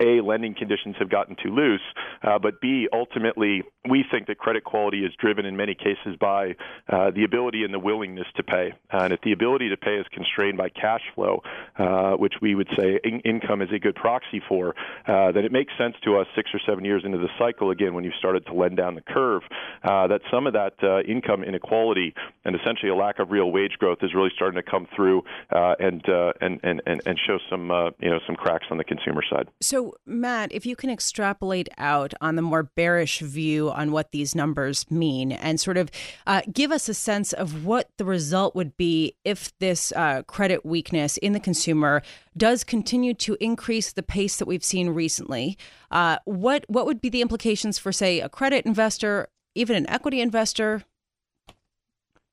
a, 0.00 0.20
lending 0.20 0.54
conditions 0.54 0.96
have 0.98 1.10
gotten 1.10 1.36
too 1.42 1.54
loose, 1.54 1.80
uh, 2.22 2.38
but 2.38 2.60
B, 2.60 2.88
ultimately, 2.92 3.62
we 3.88 4.04
think 4.10 4.26
that 4.26 4.38
credit 4.38 4.64
quality 4.64 5.04
is 5.04 5.12
driven 5.20 5.46
in 5.46 5.56
many 5.56 5.74
cases 5.74 6.16
by 6.20 6.56
uh, 6.88 7.10
the 7.10 7.24
ability 7.24 7.64
and 7.64 7.72
the 7.72 7.78
willingness 7.78 8.26
to 8.36 8.42
pay. 8.42 8.72
Uh, 8.92 8.98
and 9.04 9.12
if 9.12 9.20
the 9.22 9.32
ability 9.32 9.68
to 9.68 9.76
pay 9.76 9.96
is 9.96 10.06
constrained 10.12 10.58
by 10.58 10.68
cash 10.68 11.02
flow, 11.14 11.42
uh, 11.78 12.12
which 12.12 12.34
we 12.40 12.54
would 12.54 12.68
say 12.76 12.98
in- 13.04 13.20
income 13.20 13.62
is 13.62 13.68
a 13.72 13.78
good 13.78 13.94
proxy 13.94 14.42
for, 14.48 14.74
uh, 15.06 15.32
then 15.32 15.44
it 15.44 15.52
makes 15.52 15.72
sense 15.78 15.94
to 16.04 16.18
us 16.18 16.26
six 16.34 16.50
or 16.52 16.60
seven 16.66 16.84
years 16.84 17.02
into 17.04 17.18
the 17.18 17.28
cycle, 17.38 17.70
again, 17.70 17.94
when 17.94 18.04
you've 18.04 18.14
started 18.18 18.44
to 18.46 18.54
lend 18.54 18.76
down 18.76 18.94
the 18.94 19.00
curve, 19.00 19.42
uh, 19.84 20.06
that 20.06 20.20
some 20.30 20.46
of 20.46 20.52
that 20.52 20.74
income 21.06 21.44
inequality 21.44 22.14
and 22.44 22.56
essentially 22.56 22.90
a 22.90 22.94
lack 22.94 23.18
of 23.18 23.30
real 23.30 23.50
wage 23.50 23.72
growth 23.78 23.98
is 24.02 24.14
really 24.14 24.30
starting 24.34 24.60
to 24.60 24.68
come 24.68 24.86
through 24.94 25.22
and, 25.50 26.04
and, 26.40 26.60
and, 26.62 27.02
and 27.06 27.18
show 27.26 27.38
some, 27.50 27.68
you 28.00 28.10
know, 28.10 28.18
some 28.26 28.36
cracks 28.36 28.66
on 28.70 28.78
the 28.78 28.84
consumer 28.84 29.22
side. 29.28 29.48
So 29.60 29.75
Matt, 30.04 30.52
if 30.52 30.66
you 30.66 30.76
can 30.76 30.90
extrapolate 30.90 31.68
out 31.78 32.14
on 32.20 32.36
the 32.36 32.42
more 32.42 32.62
bearish 32.62 33.20
view 33.20 33.70
on 33.70 33.92
what 33.92 34.12
these 34.12 34.34
numbers 34.34 34.90
mean 34.90 35.32
and 35.32 35.60
sort 35.60 35.76
of 35.76 35.90
uh, 36.26 36.42
give 36.52 36.72
us 36.72 36.88
a 36.88 36.94
sense 36.94 37.32
of 37.32 37.64
what 37.64 37.90
the 37.96 38.04
result 38.04 38.54
would 38.54 38.76
be 38.76 39.14
if 39.24 39.56
this 39.58 39.92
uh, 39.96 40.22
credit 40.22 40.64
weakness 40.64 41.16
in 41.18 41.32
the 41.32 41.40
consumer 41.40 42.02
does 42.36 42.64
continue 42.64 43.14
to 43.14 43.36
increase 43.40 43.92
the 43.92 44.02
pace 44.02 44.36
that 44.36 44.46
we've 44.46 44.64
seen 44.64 44.90
recently, 44.90 45.56
uh, 45.90 46.18
what, 46.24 46.64
what 46.68 46.86
would 46.86 47.00
be 47.00 47.08
the 47.08 47.22
implications 47.22 47.78
for, 47.78 47.92
say, 47.92 48.20
a 48.20 48.28
credit 48.28 48.66
investor, 48.66 49.28
even 49.54 49.76
an 49.76 49.88
equity 49.88 50.20
investor? 50.20 50.84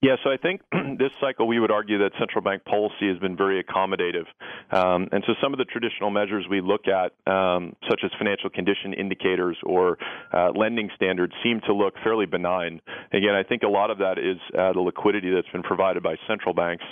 Yeah, 0.03 0.17
so 0.21 0.29
I 0.29 0.35
think 0.35 0.59
this 0.99 1.11
cycle 1.21 1.47
we 1.47 1.61
would 1.61 1.71
argue 1.71 1.99
that 1.99 2.11
central 2.19 2.43
bank 2.43 2.65
policy 2.65 3.07
has 3.07 3.17
been 3.19 3.37
very 3.37 3.63
accommodative. 3.63 4.25
Um, 4.69 5.07
and 5.13 5.23
so 5.25 5.33
some 5.41 5.53
of 5.53 5.59
the 5.59 5.63
traditional 5.63 6.11
measures 6.11 6.45
we 6.49 6.59
look 6.59 6.89
at, 6.89 7.13
um, 7.31 7.73
such 7.89 8.01
as 8.03 8.11
financial 8.17 8.49
condition 8.49 8.93
indicators 8.93 9.55
or 9.63 9.97
uh, 10.33 10.51
lending 10.53 10.89
standards, 10.97 11.31
seem 11.41 11.61
to 11.67 11.73
look 11.73 11.93
fairly 12.03 12.25
benign. 12.25 12.81
Again, 13.13 13.33
I 13.33 13.43
think 13.43 13.63
a 13.63 13.69
lot 13.69 13.91
of 13.91 13.99
that 13.99 14.19
is 14.19 14.35
uh, 14.59 14.73
the 14.73 14.81
liquidity 14.81 15.31
that's 15.33 15.47
been 15.53 15.63
provided 15.63 16.03
by 16.03 16.15
central 16.27 16.53
banks. 16.53 16.83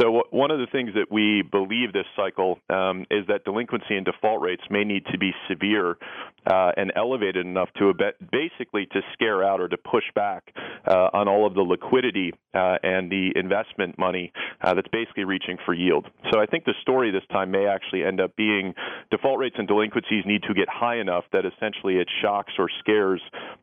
So 0.00 0.22
one 0.30 0.50
of 0.50 0.58
the 0.58 0.66
things 0.72 0.92
that 0.94 1.12
we 1.12 1.42
believe 1.42 1.92
this 1.92 2.06
cycle 2.16 2.58
um, 2.70 3.04
is 3.10 3.26
that 3.28 3.44
delinquency 3.44 3.96
and 3.96 4.06
default 4.06 4.40
rates 4.40 4.62
may 4.70 4.82
need 4.82 5.04
to 5.12 5.18
be 5.18 5.32
severe 5.46 5.98
uh, 6.46 6.72
and 6.76 6.90
elevated 6.96 7.44
enough 7.44 7.68
to 7.78 7.92
basically 8.32 8.86
to 8.86 9.00
scare 9.12 9.44
out 9.44 9.60
or 9.60 9.68
to 9.68 9.76
push 9.76 10.04
back 10.14 10.54
uh, 10.86 11.10
on 11.12 11.28
all 11.28 11.46
of 11.46 11.52
the 11.52 11.60
liquidity 11.60 12.32
uh, 12.54 12.76
and 12.82 13.12
the 13.12 13.30
investment 13.36 13.98
money 13.98 14.32
uh, 14.62 14.72
that's 14.72 14.88
basically 14.88 15.24
reaching 15.24 15.58
for 15.66 15.74
yield. 15.74 16.06
So 16.32 16.40
I 16.40 16.46
think 16.46 16.64
the 16.64 16.74
story 16.80 17.10
this 17.10 17.26
time 17.30 17.50
may 17.50 17.66
actually 17.66 18.04
end 18.04 18.22
up 18.22 18.34
being 18.36 18.74
default 19.10 19.38
rates 19.38 19.56
and 19.58 19.68
delinquencies 19.68 20.24
need 20.24 20.42
to 20.44 20.54
get 20.54 20.68
high 20.68 20.98
enough 20.98 21.24
that 21.32 21.44
essentially 21.44 21.96
it 21.96 22.08
shocks 22.22 22.52
or 22.58 22.68
scares 22.78 23.20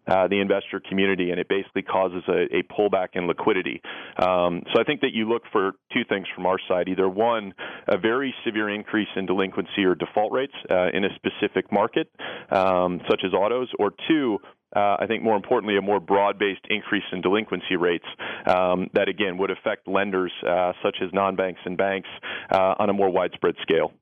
uh, 0.08 0.28
the 0.28 0.40
investor 0.40 0.80
community 0.88 1.32
and 1.32 1.40
it 1.40 1.50
basically 1.50 1.82
causes 1.82 2.24
a, 2.28 2.58
a 2.58 2.64
pullback 2.64 3.10
in 3.14 3.26
liquidity. 3.26 3.82
Um, 4.20 4.62
so 4.74 4.80
I 4.80 4.84
think 4.84 5.02
that 5.02 5.14
you 5.14 5.28
look 5.28 5.44
for 5.52 5.72
two 5.92 6.04
things 6.08 6.27
from 6.36 6.46
our 6.46 6.58
side: 6.68 6.88
either 6.88 7.10
one, 7.10 7.54
a 7.88 7.98
very 7.98 8.34
severe 8.46 8.70
increase 8.70 9.08
in 9.16 9.26
delinquency 9.26 9.84
or 9.86 9.96
default 9.96 10.32
rates 10.32 10.54
uh, 10.70 10.90
in 10.94 11.04
a 11.06 11.10
specific 11.16 11.72
market, 11.72 12.10
um, 12.52 13.02
such 13.10 13.22
as 13.26 13.34
autos, 13.34 13.70
or 13.80 13.92
two, 14.08 14.40
uh, 14.76 14.98
I 15.00 15.06
think 15.08 15.24
more 15.24 15.36
importantly, 15.36 15.78
a 15.78 15.82
more 15.82 16.00
broad 16.00 16.38
based 16.38 16.66
increase 16.70 17.04
in 17.12 17.22
delinquency 17.22 17.78
rates 17.78 18.06
um, 18.46 18.90
that, 18.94 19.08
again, 19.08 19.38
would 19.38 19.52
affect 19.52 19.88
lenders 19.88 20.32
uh, 20.48 20.74
such 20.84 20.98
as 21.02 21.10
non 21.14 21.36
banks 21.36 21.62
and 21.66 21.78
banks 21.78 22.10
uh, 22.52 22.76
on 22.78 22.90
a 22.90 22.94
more 22.94 23.10
widespread 23.10 23.56
scale. 23.62 23.94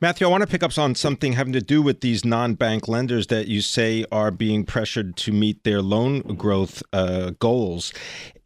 Matthew, 0.00 0.26
I 0.26 0.30
want 0.30 0.42
to 0.42 0.46
pick 0.46 0.62
up 0.62 0.76
on 0.78 0.94
something 0.94 1.32
having 1.32 1.52
to 1.54 1.60
do 1.60 1.82
with 1.82 2.00
these 2.00 2.24
non 2.24 2.54
bank 2.54 2.86
lenders 2.86 3.26
that 3.28 3.48
you 3.48 3.60
say 3.60 4.04
are 4.12 4.30
being 4.30 4.64
pressured 4.64 5.16
to 5.16 5.32
meet 5.32 5.64
their 5.64 5.82
loan 5.82 6.20
growth 6.36 6.82
uh, 6.92 7.32
goals. 7.38 7.92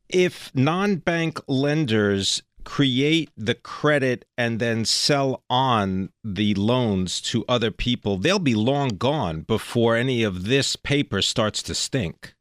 If 0.08 0.54
non 0.54 0.96
bank 0.96 1.38
lenders 1.48 2.42
create 2.64 3.30
the 3.36 3.54
credit 3.54 4.24
and 4.36 4.60
then 4.60 4.84
sell 4.84 5.42
on 5.48 6.10
the 6.22 6.54
loans 6.54 7.20
to 7.20 7.44
other 7.48 7.70
people, 7.70 8.16
they'll 8.16 8.38
be 8.38 8.54
long 8.54 8.88
gone 8.90 9.42
before 9.42 9.96
any 9.96 10.22
of 10.22 10.44
this 10.44 10.76
paper 10.76 11.22
starts 11.22 11.62
to 11.62 11.74
stink. 11.74 12.34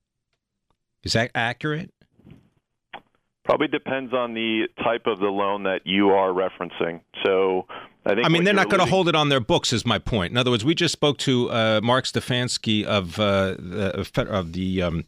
Is 1.04 1.14
that 1.14 1.32
accurate? 1.34 1.92
Probably 3.46 3.68
depends 3.70 4.14
on 4.14 4.34
the 4.34 4.68
type 4.84 5.04
of 5.06 5.20
the 5.20 5.28
loan 5.28 5.64
that 5.64 5.82
you 5.86 6.10
are 6.10 6.32
referencing. 6.32 7.00
So 7.26 7.66
I 8.06 8.16
think. 8.16 8.26
I 8.26 8.30
mean, 8.30 8.44
they're 8.44 8.54
not 8.54 8.70
going 8.70 8.84
to 8.84 8.90
hold 8.90 9.08
it 9.08 9.16
on 9.16 9.30
their 9.30 9.40
books. 9.40 9.72
Is 9.72 9.86
my 9.86 10.00
point. 10.00 10.32
In 10.32 10.38
other 10.38 10.52
words, 10.52 10.66
we 10.66 10.76
just 10.76 10.92
spoke 10.92 11.18
to 11.20 11.50
uh, 11.50 11.80
Marc 11.82 12.06
Stefanski 12.06 12.84
of 12.84 13.20
uh, 13.20 13.56
the, 13.58 14.28
of 14.30 14.52
the 14.52 14.82
um, 14.82 15.06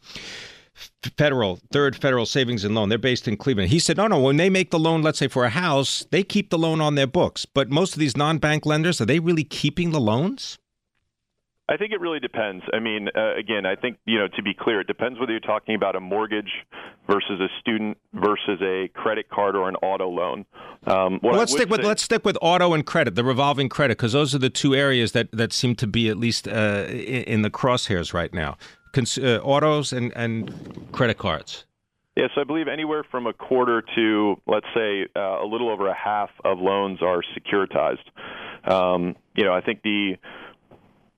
federal 1.18 1.60
third 1.72 1.96
federal 1.96 2.26
savings 2.26 2.64
and 2.64 2.76
loan. 2.76 2.90
They're 2.90 2.98
based 2.98 3.28
in 3.28 3.38
cleveland. 3.38 3.70
He 3.70 3.80
said 3.80 3.98
no 3.98 4.08
no 4.08 4.20
when 4.20 4.38
they 4.38 4.50
make 4.50 4.72
the 4.72 4.80
loan 4.80 5.02
let's 5.02 5.20
say 5.20 5.28
for 5.28 5.46
a 5.46 5.50
house 5.50 6.06
they 6.12 6.24
keep 6.24 6.50
the 6.50 6.58
loan 6.58 6.82
on 6.82 6.96
their 6.96 7.08
books. 7.08 7.46
But 7.46 7.70
most 7.70 7.94
of 7.94 8.00
these 8.00 8.16
non-bank 8.16 8.66
lenders 8.66 9.02
are 9.02 9.06
they 9.06 9.20
really 9.20 9.44
keeping 9.44 9.92
the 9.92 10.00
loans? 10.00 10.58
I 11.70 11.78
think 11.78 11.92
it 11.92 12.02
really 12.02 12.20
depends. 12.20 12.64
I 12.74 12.80
mean, 12.80 13.10
uh, 13.16 13.36
again, 13.36 13.68
I 13.68 13.76
think 13.76 14.00
you 14.06 14.18
know 14.18 14.28
to 14.36 14.42
be 14.42 14.56
clear, 14.56 14.82
it 14.82 14.88
depends 14.88 15.20
whether 15.20 15.32
you're 15.32 15.40
talking 15.40 15.76
about 15.76 15.96
a 15.96 16.00
mortgage 16.00 16.50
versus 17.08 17.40
a 17.40 17.48
student 17.60 17.98
versus 18.14 18.60
a 18.62 18.90
credit 18.96 19.30
card 19.30 19.56
or 19.56 19.70
an 19.70 19.76
auto 19.76 20.10
loan. 20.10 20.46
Um, 20.88 21.20
well, 21.22 21.38
let's 21.38 21.52
stick 21.52 21.70
with 21.70 21.82
say, 21.82 21.88
let's 21.88 22.02
stick 22.02 22.26
with 22.26 22.40
auto 22.42 22.74
and 22.74 22.84
credit, 22.84 23.14
the 23.14 23.24
revolving 23.24 23.70
credit, 23.70 24.00
because 24.00 24.14
those 24.14 24.34
are 24.34 24.40
the 24.40 24.50
two 24.50 24.74
areas 24.74 25.12
that 25.12 25.32
that 25.32 25.54
seem 25.54 25.76
to 25.76 25.86
be 25.86 26.10
at 26.10 26.18
least 26.18 26.48
uh, 26.48 26.86
in 26.90 27.44
the 27.44 27.52
crosshairs 27.52 28.16
right 28.16 28.34
now 28.34 28.58
cons- 28.92 29.18
uh, 29.18 29.40
autos 29.44 29.94
and, 29.94 30.12
and 30.16 30.52
credit 30.92 31.18
cards? 31.18 31.66
Yes, 32.16 32.32
I 32.36 32.44
believe 32.44 32.68
anywhere 32.68 33.06
from 33.10 33.28
a 33.28 33.34
quarter 33.34 33.82
to, 33.96 34.36
let's 34.46 34.66
say, 34.76 35.06
uh, 35.16 35.42
a 35.42 35.46
little 35.46 35.70
over 35.70 35.88
a 35.88 35.96
half 35.96 36.30
of 36.44 36.60
loans 36.60 37.02
are 37.02 37.22
securitized. 37.38 38.04
Um, 38.70 39.16
you 39.36 39.46
know, 39.46 39.54
I 39.54 39.62
think 39.62 39.84
the 39.84 40.18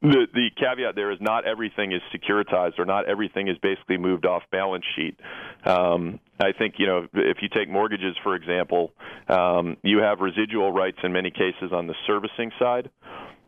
the 0.01 0.27
the 0.33 0.49
caveat 0.57 0.95
there 0.95 1.11
is 1.11 1.19
not 1.21 1.45
everything 1.45 1.91
is 1.91 2.01
securitized 2.13 2.79
or 2.79 2.85
not 2.85 3.07
everything 3.07 3.47
is 3.47 3.57
basically 3.59 3.97
moved 3.97 4.25
off 4.25 4.43
balance 4.51 4.85
sheet. 4.95 5.19
Um, 5.65 6.19
I 6.39 6.51
think 6.57 6.75
you 6.77 6.87
know 6.87 7.07
if 7.13 7.37
you 7.41 7.49
take 7.49 7.69
mortgages 7.69 8.15
for 8.23 8.35
example, 8.35 8.91
um, 9.27 9.77
you 9.83 9.99
have 9.99 10.19
residual 10.19 10.71
rights 10.71 10.97
in 11.03 11.13
many 11.13 11.29
cases 11.29 11.71
on 11.71 11.87
the 11.87 11.95
servicing 12.07 12.51
side. 12.59 12.89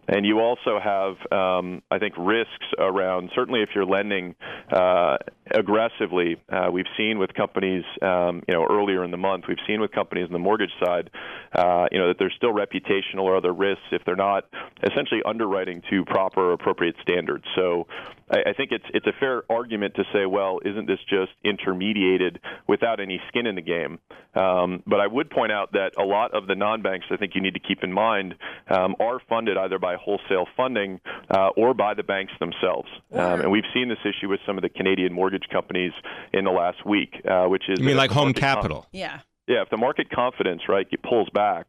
And 0.08 0.26
you 0.26 0.40
also 0.40 0.80
have, 0.84 1.16
um, 1.32 1.82
I 1.90 1.98
think, 1.98 2.14
risks 2.18 2.66
around 2.78 3.32
certainly 3.34 3.62
if 3.62 3.70
you're 3.74 3.86
lending 3.86 4.36
uh, 4.72 5.18
aggressively. 5.52 6.38
Uh, 6.52 6.70
we've 6.72 6.92
seen 6.98 7.20
with 7.20 7.34
companies, 7.34 7.84
um, 8.02 8.44
you 8.48 8.54
know, 8.54 8.68
earlier 8.70 9.04
in 9.04 9.12
the 9.12 9.18
month, 9.18 9.46
we've 9.48 9.58
seen 9.66 9.80
with 9.80 9.92
companies 9.92 10.26
on 10.26 10.34
the 10.34 10.40
mortgage 10.40 10.74
side, 10.84 11.10
uh, 11.54 11.88
you 11.92 12.00
know, 12.00 12.10
that 12.10 12.18
there's 12.20 12.34
still 12.36 12.54
reputational 12.54 13.24
or 13.24 13.38
other 13.38 13.54
risks 13.54 13.84
if 13.92 14.04
they're 14.06 14.16
not 14.16 14.46
essentially 14.84 15.22
underwriting 15.26 15.82
to 15.90 16.04
proper 16.06 16.52
appropriate 16.52 16.96
standards. 17.02 17.46
So 17.56 17.88
I, 18.30 18.50
I 18.50 18.54
think 18.54 18.72
it's 18.72 18.86
it's 18.94 19.06
a 19.08 19.14
fair 19.20 19.44
argument 19.50 19.96
to 19.96 20.04
say, 20.14 20.26
well, 20.26 20.60
isn't 20.64 20.88
this 20.88 21.00
just 21.10 21.32
intermediated 21.44 22.40
without 22.68 23.00
any 23.00 23.22
skin 23.28 23.46
in 23.46 23.56
the 23.56 23.62
game? 23.62 24.00
Um, 24.36 24.84
but 24.88 25.00
I 25.00 25.08
would 25.08 25.30
point 25.30 25.52
out 25.52 25.74
that 25.74 25.92
a 25.98 26.04
lot 26.04 26.34
of 26.34 26.48
the 26.48 26.56
non-banks, 26.56 27.06
I 27.12 27.18
think 27.18 27.36
you 27.36 27.42
need 27.42 27.54
to 27.54 27.60
keep 27.60 27.84
in 27.84 27.94
mind, 27.94 28.36
um, 28.70 28.96
are 29.00 29.20
funded 29.30 29.58
either 29.58 29.80
by 29.80 29.96
wholesale 29.96 30.48
funding 30.58 31.00
uh, 31.30 31.50
or 31.56 31.74
by 31.74 31.94
the 31.94 32.04
banks 32.04 32.34
themselves. 32.40 32.90
Um, 33.12 33.42
and 33.42 33.52
we've 33.52 33.64
seen 33.74 33.90
this 33.90 34.00
issue 34.04 34.30
with 34.30 34.40
some 34.46 34.58
of 34.58 34.64
the 34.64 34.70
Canadian 34.70 35.14
mortgage 35.14 35.48
companies 35.52 35.92
in 36.34 36.46
the 36.46 36.52
last 36.52 36.86
week, 36.86 37.22
uh, 37.30 37.46
which 37.46 37.64
is 37.70 37.80
you 37.80 37.86
mean 37.86 37.98
like 37.98 38.12
Home 38.12 38.34
Capital? 38.34 38.82
Com- 38.82 38.90
yeah. 38.92 39.20
Yeah, 39.48 39.62
if 39.62 39.70
the 39.70 39.78
market 39.78 40.10
confidence 40.10 40.62
right 40.70 40.88
pulls 41.04 41.30
back, 41.32 41.68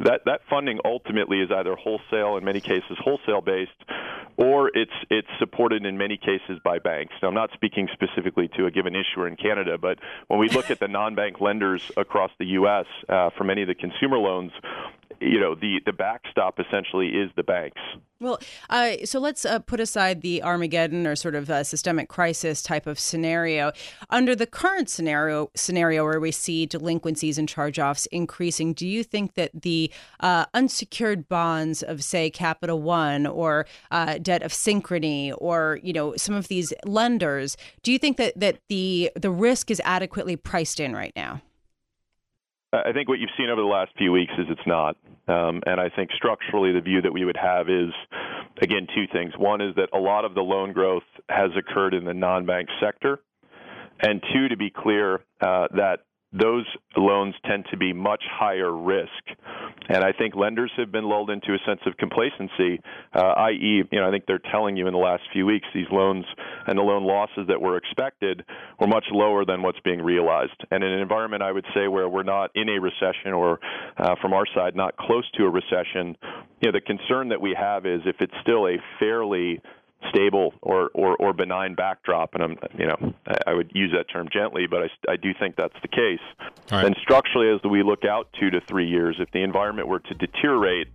that 0.00 0.22
that 0.26 0.40
funding 0.50 0.80
ultimately 0.84 1.40
is 1.40 1.50
either 1.50 1.74
wholesale 1.76 2.36
in 2.36 2.44
many 2.44 2.60
cases 2.60 2.98
wholesale 2.98 3.40
based 3.40 3.70
or 4.38 4.70
it's 4.72 4.92
it's 5.10 5.28
supported 5.38 5.84
in 5.84 5.98
many 5.98 6.16
cases 6.16 6.58
by 6.64 6.78
banks. 6.78 7.12
Now 7.20 7.28
I'm 7.28 7.34
not 7.34 7.50
speaking 7.52 7.88
specifically 7.92 8.48
to 8.56 8.66
a 8.66 8.70
given 8.70 8.94
issuer 8.94 9.26
in 9.26 9.36
Canada, 9.36 9.76
but 9.76 9.98
when 10.28 10.38
we 10.38 10.48
look 10.48 10.70
at 10.70 10.78
the 10.78 10.88
non-bank 10.88 11.40
lenders 11.40 11.90
across 11.96 12.30
the 12.38 12.46
US 12.46 12.86
uh, 13.08 13.30
for 13.36 13.44
many 13.44 13.62
of 13.62 13.68
the 13.68 13.74
consumer 13.74 14.16
loans, 14.16 14.52
you 15.20 15.40
know 15.40 15.54
the 15.54 15.80
the 15.84 15.92
backstop 15.92 16.58
essentially 16.60 17.08
is 17.08 17.30
the 17.36 17.42
banks. 17.42 17.80
Well, 18.20 18.40
uh, 18.68 18.96
so 19.04 19.20
let's 19.20 19.44
uh, 19.44 19.60
put 19.60 19.78
aside 19.78 20.22
the 20.22 20.42
Armageddon 20.42 21.06
or 21.06 21.14
sort 21.14 21.36
of 21.36 21.46
systemic 21.64 22.08
crisis 22.08 22.62
type 22.62 22.88
of 22.88 22.98
scenario. 22.98 23.70
Under 24.10 24.34
the 24.34 24.46
current 24.46 24.90
scenario, 24.90 25.52
scenario 25.54 26.02
where 26.04 26.18
we 26.18 26.32
see 26.32 26.66
delinquencies 26.66 27.38
and 27.38 27.48
charge-offs 27.48 28.06
increasing, 28.06 28.72
do 28.72 28.88
you 28.88 29.04
think 29.04 29.34
that 29.34 29.52
the 29.62 29.92
uh, 30.18 30.46
unsecured 30.52 31.28
bonds 31.28 31.84
of, 31.84 32.02
say, 32.02 32.28
Capital 32.28 32.82
One 32.82 33.24
or 33.24 33.66
uh, 33.92 34.18
debt 34.18 34.42
of 34.42 34.50
Synchrony 34.50 35.32
or 35.38 35.78
you 35.84 35.92
know 35.92 36.16
some 36.16 36.34
of 36.34 36.48
these 36.48 36.72
lenders, 36.84 37.56
do 37.84 37.92
you 37.92 38.00
think 38.00 38.16
that 38.16 38.38
that 38.40 38.58
the 38.68 39.12
the 39.14 39.30
risk 39.30 39.70
is 39.70 39.80
adequately 39.84 40.34
priced 40.34 40.80
in 40.80 40.92
right 40.92 41.12
now? 41.14 41.40
I 42.72 42.92
think 42.92 43.08
what 43.08 43.18
you've 43.18 43.30
seen 43.36 43.48
over 43.48 43.60
the 43.60 43.66
last 43.66 43.92
few 43.96 44.12
weeks 44.12 44.32
is 44.38 44.46
it's 44.50 44.66
not. 44.66 44.96
Um, 45.26 45.62
and 45.66 45.80
I 45.80 45.88
think 45.88 46.10
structurally, 46.14 46.72
the 46.72 46.80
view 46.80 47.00
that 47.02 47.12
we 47.12 47.24
would 47.24 47.36
have 47.36 47.68
is, 47.68 47.92
again, 48.60 48.86
two 48.94 49.06
things. 49.12 49.32
One 49.38 49.60
is 49.60 49.74
that 49.76 49.88
a 49.94 49.98
lot 49.98 50.24
of 50.24 50.34
the 50.34 50.42
loan 50.42 50.72
growth 50.72 51.04
has 51.28 51.50
occurred 51.56 51.94
in 51.94 52.04
the 52.04 52.14
non 52.14 52.44
bank 52.44 52.68
sector. 52.80 53.20
And 54.00 54.22
two, 54.32 54.48
to 54.48 54.56
be 54.56 54.70
clear, 54.70 55.24
uh, 55.40 55.68
that 55.74 56.00
those 56.32 56.66
loans 56.96 57.34
tend 57.46 57.64
to 57.70 57.76
be 57.76 57.92
much 57.92 58.22
higher 58.30 58.70
risk. 58.70 59.10
And 59.88 60.04
I 60.04 60.12
think 60.12 60.36
lenders 60.36 60.70
have 60.76 60.92
been 60.92 61.04
lulled 61.04 61.30
into 61.30 61.54
a 61.54 61.58
sense 61.66 61.80
of 61.86 61.96
complacency, 61.96 62.80
uh, 63.14 63.32
i.e., 63.48 63.82
you 63.90 64.00
know, 64.00 64.06
I 64.06 64.10
think 64.10 64.24
they're 64.26 64.40
telling 64.52 64.76
you 64.76 64.86
in 64.86 64.92
the 64.92 64.98
last 64.98 65.22
few 65.32 65.46
weeks 65.46 65.66
these 65.74 65.86
loans 65.90 66.26
and 66.66 66.78
the 66.78 66.82
loan 66.82 67.04
losses 67.04 67.46
that 67.48 67.60
were 67.60 67.78
expected 67.78 68.44
were 68.78 68.86
much 68.86 69.06
lower 69.10 69.46
than 69.46 69.62
what's 69.62 69.80
being 69.80 70.02
realized. 70.02 70.52
And 70.70 70.84
in 70.84 70.92
an 70.92 71.00
environment, 71.00 71.42
I 71.42 71.52
would 71.52 71.66
say, 71.74 71.88
where 71.88 72.08
we're 72.08 72.24
not 72.24 72.50
in 72.54 72.68
a 72.68 72.78
recession 72.78 73.32
or 73.32 73.58
uh, 73.96 74.14
from 74.20 74.34
our 74.34 74.44
side, 74.54 74.76
not 74.76 74.96
close 74.98 75.28
to 75.38 75.44
a 75.44 75.50
recession, 75.50 76.16
you 76.60 76.70
know, 76.70 76.72
the 76.72 76.80
concern 76.80 77.28
that 77.28 77.40
we 77.40 77.56
have 77.58 77.86
is 77.86 78.00
if 78.04 78.16
it's 78.20 78.34
still 78.42 78.66
a 78.66 78.76
fairly 78.98 79.60
stable 80.10 80.54
or, 80.62 80.90
or, 80.94 81.16
or 81.16 81.32
benign 81.32 81.74
backdrop, 81.74 82.34
and 82.34 82.42
I'm, 82.42 82.56
you 82.78 82.86
know, 82.86 83.14
I, 83.26 83.36
I 83.48 83.54
would 83.54 83.70
use 83.74 83.92
that 83.96 84.04
term 84.12 84.28
gently, 84.32 84.66
but 84.66 84.82
I, 84.82 85.12
I 85.12 85.16
do 85.16 85.32
think 85.38 85.56
that's 85.56 85.74
the 85.82 85.88
case. 85.88 86.20
Right. 86.70 86.84
And 86.84 86.96
structurally, 87.02 87.48
as 87.54 87.60
we 87.68 87.82
look 87.82 88.04
out 88.04 88.28
two 88.38 88.50
to 88.50 88.60
three 88.60 88.88
years, 88.88 89.16
if 89.18 89.30
the 89.32 89.42
environment 89.42 89.88
were 89.88 90.00
to 90.00 90.14
deteriorate, 90.14 90.88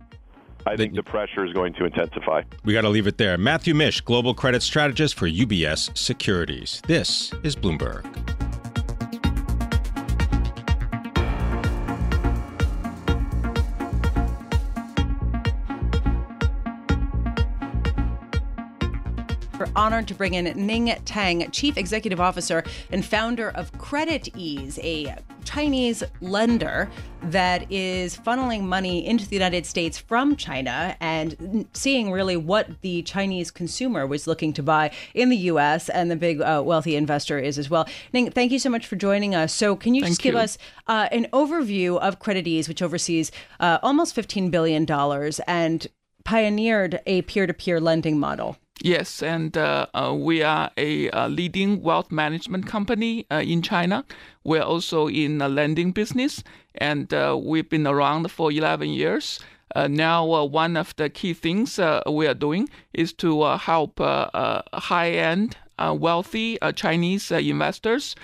I 0.66 0.76
think 0.76 0.94
the 0.94 1.02
pressure 1.02 1.44
is 1.44 1.52
going 1.52 1.74
to 1.74 1.84
intensify. 1.84 2.42
We 2.64 2.72
got 2.72 2.82
to 2.82 2.88
leave 2.88 3.06
it 3.06 3.18
there. 3.18 3.36
Matthew 3.36 3.74
Mish, 3.74 4.00
Global 4.00 4.34
Credit 4.34 4.62
Strategist 4.62 5.14
for 5.14 5.28
UBS 5.28 5.96
Securities. 5.96 6.80
This 6.86 7.32
is 7.42 7.54
Bloomberg. 7.54 8.43
Honored 19.84 20.08
to 20.08 20.14
bring 20.14 20.32
in 20.32 20.46
Ning 20.66 20.86
Tang, 21.04 21.50
Chief 21.50 21.76
Executive 21.76 22.18
Officer 22.18 22.64
and 22.90 23.04
founder 23.04 23.50
of 23.50 23.70
CreditEase, 23.72 24.78
a 24.78 25.14
Chinese 25.44 26.02
lender 26.22 26.90
that 27.24 27.70
is 27.70 28.16
funneling 28.16 28.62
money 28.62 29.06
into 29.06 29.28
the 29.28 29.36
United 29.36 29.66
States 29.66 29.98
from 29.98 30.36
China 30.36 30.96
and 31.00 31.68
seeing 31.74 32.10
really 32.10 32.34
what 32.34 32.80
the 32.80 33.02
Chinese 33.02 33.50
consumer 33.50 34.06
was 34.06 34.26
looking 34.26 34.54
to 34.54 34.62
buy 34.62 34.90
in 35.12 35.28
the 35.28 35.36
U.S. 35.52 35.90
and 35.90 36.10
the 36.10 36.16
big 36.16 36.40
uh, 36.40 36.62
wealthy 36.64 36.96
investor 36.96 37.38
is 37.38 37.58
as 37.58 37.68
well. 37.68 37.86
Ning, 38.14 38.30
thank 38.30 38.52
you 38.52 38.58
so 38.58 38.70
much 38.70 38.86
for 38.86 38.96
joining 38.96 39.34
us. 39.34 39.52
So, 39.52 39.76
can 39.76 39.94
you 39.94 40.00
thank 40.00 40.12
just 40.12 40.22
give 40.22 40.32
you. 40.32 40.40
us 40.40 40.56
uh, 40.86 41.08
an 41.12 41.26
overview 41.34 41.98
of 41.98 42.20
CreditEase, 42.20 42.68
which 42.68 42.80
oversees 42.80 43.30
uh, 43.60 43.80
almost 43.82 44.16
$15 44.16 44.50
billion 44.50 44.90
and 45.46 45.86
pioneered 46.24 47.02
a 47.04 47.20
peer 47.20 47.46
to 47.46 47.52
peer 47.52 47.78
lending 47.80 48.18
model? 48.18 48.56
Yes, 48.82 49.22
and 49.22 49.56
uh, 49.56 49.86
uh, 49.94 50.12
we 50.16 50.42
are 50.42 50.70
a, 50.76 51.08
a, 51.10 51.28
leading 51.28 51.80
wealth 51.80 52.10
management 52.10 52.66
company 52.66 53.24
uh, 53.30 53.36
in 53.36 53.62
China. 53.62 54.04
We're 54.42 54.62
also 54.62 55.06
in 55.08 55.38
the 55.38 55.48
lending 55.48 55.92
business, 55.92 56.42
and 56.74 57.12
uh, 57.14 57.38
we've 57.40 57.68
been 57.68 57.86
around 57.86 58.30
for 58.32 58.50
11 58.50 58.88
years. 58.90 59.38
Uh, 59.74 59.86
now, 59.86 60.30
uh, 60.32 60.44
one 60.44 60.76
of 60.76 60.94
the 60.96 61.08
key 61.08 61.34
things 61.34 61.78
we 62.10 62.26
are 62.26 62.34
doing 62.34 62.68
is 62.92 63.12
to 63.14 63.44
help 63.44 63.98
high 64.00 65.10
end, 65.10 65.56
wealthy 65.78 66.58
Chinese 66.74 67.30
investors 67.30 68.16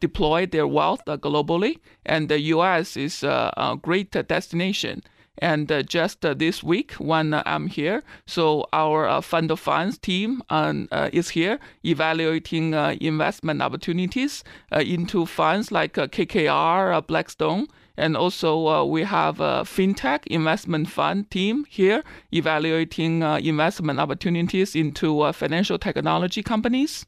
deploy 0.00 0.46
their 0.46 0.66
wealth 0.66 1.04
globally, 1.04 1.78
and 2.06 2.28
the 2.28 2.40
U.S. 2.54 2.96
is 2.96 3.22
a 3.22 3.76
great 3.82 4.12
destination. 4.12 5.02
And 5.40 5.72
uh, 5.72 5.82
just 5.82 6.24
uh, 6.24 6.34
this 6.34 6.62
week, 6.62 6.92
when 6.92 7.32
uh, 7.32 7.42
I'm 7.46 7.66
here, 7.66 8.02
so 8.26 8.66
our 8.74 9.22
fund 9.22 9.50
of 9.50 9.58
funds 9.58 9.96
team 9.96 10.42
um, 10.50 10.88
is 11.12 11.30
here 11.30 11.58
evaluating 11.84 12.74
investment 12.74 13.62
opportunities 13.62 14.44
into 14.70 15.24
funds 15.24 15.72
like 15.72 15.94
KKR, 15.94 17.06
Blackstone, 17.06 17.68
and 17.96 18.16
also 18.16 18.66
uh, 18.66 18.84
we 18.84 19.02
have 19.02 19.40
a 19.40 19.62
fintech 19.64 20.26
investment 20.26 20.88
fund 20.88 21.30
team 21.30 21.64
here 21.68 22.02
evaluating 22.32 23.22
uh, 23.22 23.36
investment 23.36 24.00
opportunities 24.00 24.74
into 24.74 25.20
uh, 25.20 25.32
financial 25.32 25.78
technology 25.78 26.42
companies. 26.42 27.06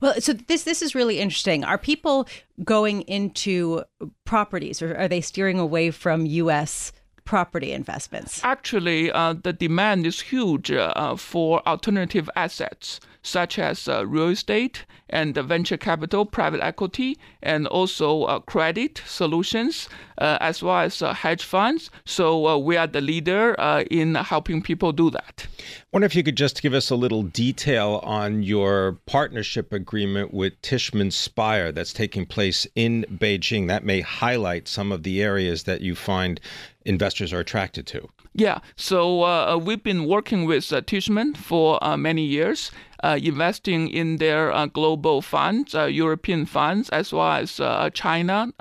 Well, 0.00 0.14
so 0.20 0.32
this 0.32 0.64
this 0.64 0.82
is 0.82 0.94
really 0.94 1.20
interesting. 1.20 1.64
Are 1.64 1.78
people 1.78 2.26
going 2.64 3.02
into 3.02 3.84
properties, 4.24 4.82
or 4.82 4.96
are 4.96 5.08
they 5.08 5.20
steering 5.20 5.58
away 5.58 5.90
from 5.90 6.26
U.S 6.26 6.92
property 7.24 7.72
investments? 7.72 8.40
Actually, 8.44 9.10
uh, 9.10 9.34
the 9.34 9.52
demand 9.52 10.06
is 10.06 10.20
huge 10.20 10.70
uh, 10.70 11.16
for 11.16 11.66
alternative 11.66 12.28
assets 12.36 13.00
such 13.22 13.58
as 13.58 13.88
uh, 13.88 14.06
real 14.06 14.28
estate 14.28 14.84
and 15.08 15.34
venture 15.34 15.76
capital, 15.76 16.24
private 16.24 16.62
equity, 16.62 17.18
and 17.42 17.66
also 17.66 18.22
uh, 18.24 18.40
credit 18.40 19.02
solutions, 19.06 19.88
uh, 20.18 20.38
as 20.40 20.62
well 20.62 20.78
as 20.78 21.02
uh, 21.02 21.12
hedge 21.12 21.44
funds. 21.44 21.90
So 22.04 22.56
we 22.58 22.76
are 22.76 22.86
the 22.86 23.02
leader 23.02 23.54
in 23.90 24.14
helping 24.14 24.62
people 24.62 24.92
do 24.92 25.10
that. 25.10 25.46
I 25.58 25.84
wonder 25.92 26.06
if 26.06 26.16
you 26.16 26.22
could 26.22 26.36
just 26.36 26.62
give 26.62 26.72
us 26.72 26.88
a 26.88 26.96
little 26.96 27.22
detail 27.22 28.00
on 28.02 28.42
your 28.42 28.92
partnership 29.04 29.72
agreement 29.72 30.32
with 30.32 30.60
Tishman 30.62 31.12
Speyer 31.12 31.72
that's 31.72 31.92
taking 31.92 32.24
place 32.24 32.66
in 32.74 33.04
Beijing. 33.10 33.68
That 33.68 33.84
may 33.84 34.00
highlight 34.00 34.66
some 34.66 34.90
of 34.92 35.02
the 35.02 35.22
areas 35.22 35.64
that 35.64 35.82
you 35.82 35.94
find 35.94 36.40
investors 36.84 37.32
are 37.32 37.40
attracted 37.40 37.86
to. 37.88 38.08
Yeah, 38.34 38.60
so 38.76 39.24
uh, 39.24 39.58
we've 39.58 39.82
been 39.82 40.06
working 40.06 40.46
with 40.46 40.72
uh, 40.72 40.80
Tishman 40.80 41.36
for 41.36 41.82
uh, 41.84 41.98
many 41.98 42.24
years, 42.24 42.70
investing 43.02 43.88
in 43.88 44.16
their 44.18 44.52
uh, 44.52 44.66
global 44.66 45.22
funds, 45.22 45.74
uh, 45.74 45.84
European 45.84 46.46
funds, 46.46 46.88
as 46.90 47.12
well 47.12 47.32
as 47.32 47.60
China 47.94 48.52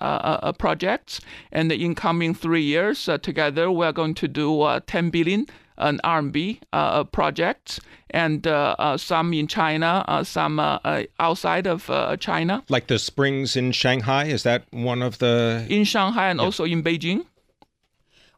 projects. 0.58 1.22
And 1.52 1.72
in 1.72 1.96
coming 1.96 2.34
three 2.34 2.64
years, 2.64 3.10
together 3.22 3.72
we're 3.72 3.92
going 3.92 4.16
to 4.16 4.28
do 4.28 4.80
10 4.88 5.10
billion 5.10 5.48
an 5.82 6.00
RMB 6.04 6.60
uh, 6.72 7.04
projects, 7.06 7.80
and 8.12 8.46
uh, 8.46 8.76
uh, 8.78 8.98
some 8.98 9.34
in 9.34 9.48
China, 9.48 10.06
uh, 10.08 10.24
some 10.24 10.60
outside 11.20 11.68
of 11.68 11.90
China. 12.20 12.64
Like 12.70 12.88
the 12.88 13.00
springs 13.00 13.56
in 13.56 13.72
Shanghai, 13.72 14.26
is 14.26 14.44
that 14.44 14.66
one 14.72 15.02
of 15.02 15.18
the? 15.18 15.66
In 15.70 15.84
Shanghai 15.84 16.30
and 16.30 16.40
yeah. 16.40 16.46
also 16.46 16.64
in 16.64 16.84
Beijing. 16.84 17.26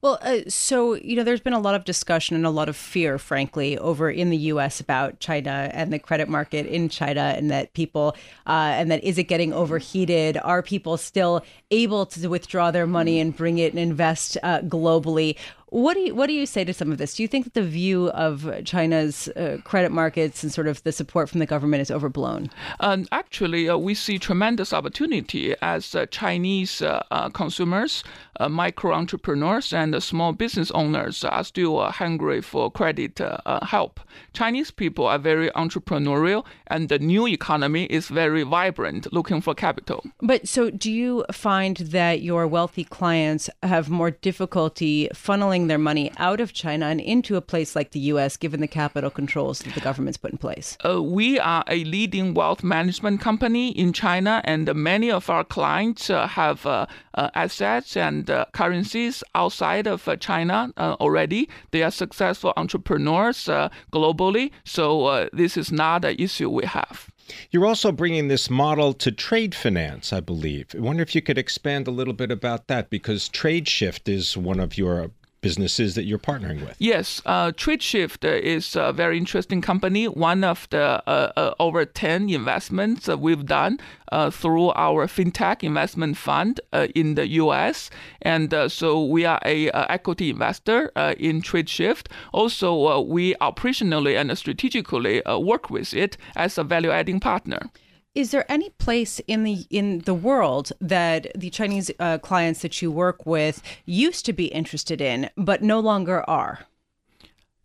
Well, 0.04 0.20
uh, 0.22 0.40
so, 0.50 0.96
you 0.96 1.16
know, 1.16 1.24
there's 1.24 1.40
been 1.40 1.54
a 1.54 1.60
lot 1.60 1.76
of 1.76 1.86
discussion 1.86 2.36
and 2.36 2.46
a 2.46 2.50
lot 2.50 2.68
of 2.68 2.76
fear, 2.76 3.18
frankly, 3.18 3.78
over 3.78 4.12
in 4.12 4.32
the 4.32 4.38
US 4.52 4.82
about 4.82 5.22
China 5.22 5.72
and 5.74 5.94
the 5.94 5.98
credit 5.98 6.28
market 6.28 6.66
in 6.66 6.90
China, 6.90 7.34
and 7.38 7.50
that 7.52 7.74
people, 7.74 8.14
uh, 8.46 8.76
and 8.76 8.92
that 8.92 9.02
is 9.02 9.18
it 9.18 9.24
getting 9.24 9.54
overheated? 9.54 10.38
Are 10.44 10.62
people 10.62 10.98
still 10.98 11.46
able 11.72 12.06
to 12.08 12.28
withdraw 12.28 12.70
their 12.70 12.86
money 12.86 13.18
and 13.22 13.34
bring 13.34 13.60
it 13.60 13.72
and 13.72 13.80
invest 13.80 14.38
uh, 14.44 14.60
globally? 14.60 15.38
What 15.74 15.96
do 15.96 16.02
you 16.02 16.14
what 16.14 16.28
do 16.28 16.34
you 16.34 16.46
say 16.46 16.64
to 16.66 16.72
some 16.72 16.92
of 16.92 17.00
this? 17.00 17.16
Do 17.16 17.24
you 17.24 17.28
think 17.28 17.46
that 17.46 17.56
the 17.56 17.64
view 17.64 18.12
of 18.12 18.48
China's 18.64 19.28
uh, 19.30 19.58
credit 19.64 19.92
markets 19.92 20.44
and 20.44 20.54
sort 20.54 20.68
of 20.68 20.84
the 20.84 20.92
support 20.92 21.30
from 21.30 21.40
the 21.40 21.48
government 21.48 21.82
is 21.82 21.90
overblown? 21.90 22.52
Um, 22.80 23.08
actually, 23.12 23.68
uh, 23.68 23.78
we 23.78 23.96
see 23.96 24.20
tremendous 24.20 24.72
opportunity 24.72 25.56
as 25.64 25.96
uh, 25.96 26.06
Chinese 26.12 26.84
uh, 26.84 27.02
uh, 27.10 27.30
consumers, 27.30 28.04
uh, 28.40 28.50
micro 28.50 28.94
entrepreneurs, 28.94 29.74
and 29.74 30.02
small 30.04 30.32
business 30.32 30.70
owners 30.72 31.24
are 31.24 31.44
still 31.44 31.84
hungry 31.90 32.42
for 32.42 32.70
credit 32.70 33.20
help. 33.64 34.00
Chinese 34.34 34.70
people 34.70 35.08
are 35.08 35.18
very 35.18 35.50
entrepreneurial, 35.56 36.46
and 36.68 36.88
the 36.90 37.00
new 37.00 37.28
economy 37.28 37.86
is 37.86 38.10
very 38.10 38.44
vibrant, 38.44 39.12
looking 39.12 39.42
for 39.42 39.56
capital. 39.56 40.06
But 40.22 40.48
so, 40.48 40.70
do 40.70 40.92
you 40.92 41.26
find 41.32 41.78
that 41.78 42.22
your 42.22 42.46
wealthy 42.46 42.84
clients 42.84 43.50
have 43.64 43.90
more 43.90 44.12
difficulty 44.12 45.10
funneling 45.16 45.63
their 45.68 45.78
money 45.78 46.12
out 46.18 46.40
of 46.40 46.54
China 46.54 46.88
and 46.88 47.00
into 47.00 47.36
a 47.36 47.42
place 47.42 47.76
like 47.76 47.92
the 47.92 48.00
U.S., 48.00 48.38
given 48.38 48.62
the 48.62 48.68
capital 48.68 49.10
controls 49.10 49.60
that 49.60 49.74
the 49.74 49.82
government's 49.82 50.18
put 50.18 50.32
in 50.32 50.38
place? 50.38 50.78
Uh, 50.86 51.02
we 51.02 51.40
are 51.40 51.64
a 51.68 51.84
leading 51.84 52.34
wealth 52.34 52.64
management 52.64 53.22
company 53.22 53.70
in 53.72 53.94
China, 53.94 54.42
and 54.46 54.74
many 54.76 55.12
of 55.12 55.30
our 55.30 55.44
clients 55.44 56.10
uh, 56.10 56.28
have 56.28 56.66
uh, 56.66 56.86
uh 57.14 57.30
assets 57.36 57.96
and 57.96 58.30
uh, 58.30 58.46
currencies 58.54 59.24
outside 59.36 59.88
of 59.88 60.08
uh, 60.08 60.16
China 60.16 60.72
already. 60.78 61.50
They 61.72 61.84
are 61.84 61.92
successful 61.92 62.54
entrepreneurs 62.58 63.50
globally, 63.92 64.52
so 64.64 65.30
this 65.34 65.58
is 65.58 65.72
not 65.72 66.06
an 66.06 66.16
issue 66.18 66.50
we 66.50 66.66
have. 66.66 67.10
You're 67.52 67.66
also 67.66 67.92
bringing 67.92 68.28
this 68.28 68.50
model 68.50 68.94
to 68.96 69.12
trade 69.12 69.56
finance, 69.56 70.12
I 70.12 70.20
believe. 70.20 70.68
I 70.76 70.80
wonder 70.80 71.04
if 71.04 71.16
you 71.16 71.22
could 71.22 71.38
expand 71.38 71.88
a 71.88 71.92
little 71.92 72.14
bit 72.14 72.32
about 72.32 72.68
that 72.68 72.90
because 72.90 73.30
TradeShift 73.30 74.10
is 74.10 74.36
one 74.36 74.60
of 74.60 74.78
your 74.78 75.12
businesses 75.44 75.94
that 75.94 76.06
you're 76.06 76.18
partnering 76.18 76.66
with. 76.66 76.76
Yes, 76.80 77.22
uh, 77.28 77.52
TradeShift 77.52 78.24
is 78.24 78.76
a 78.76 78.92
very 78.94 79.18
interesting 79.18 79.62
company. 79.62 80.08
One 80.08 80.44
of 80.44 80.68
the 80.72 81.04
uh, 81.06 81.32
uh, 81.36 81.54
over 81.60 81.86
10 81.86 82.30
investments 82.30 83.08
we've 83.08 83.46
done 83.46 83.78
uh, 84.12 84.32
through 84.32 84.70
our 84.72 85.06
fintech 85.06 85.62
investment 85.62 86.18
fund 86.18 86.62
uh, 86.72 86.88
in 86.96 87.16
the 87.16 87.28
US. 87.44 87.90
And 88.22 88.54
uh, 88.54 88.70
so 88.70 89.04
we 89.04 89.26
are 89.26 89.42
a 89.46 89.70
equity 89.92 90.30
investor 90.30 90.88
in 91.20 91.42
TradeShift. 91.42 92.08
Also, 92.32 93.02
we 93.02 93.36
operationally 93.36 94.20
and 94.20 94.36
strategically 94.38 95.22
work 95.28 95.70
with 95.70 95.94
it 95.94 96.18
as 96.36 96.58
a 96.58 96.64
value 96.64 96.92
adding 96.92 97.20
partner. 97.20 97.70
Is 98.16 98.30
there 98.30 98.46
any 98.52 98.70
place 98.70 99.20
in 99.28 99.44
the 99.44 99.66
in 99.72 100.00
the 100.00 100.14
world 100.14 100.72
that 100.80 101.32
the 101.36 101.50
Chinese 101.50 101.90
uh, 102.00 102.20
clients 102.20 102.62
that 102.62 102.80
you 102.80 102.92
work 102.92 103.26
with 103.26 103.64
used 103.86 104.24
to 104.28 104.34
be 104.34 104.46
interested 104.46 105.02
in, 105.02 105.32
but 105.36 105.64
no 105.64 105.80
longer 105.80 106.24
are? 106.30 106.68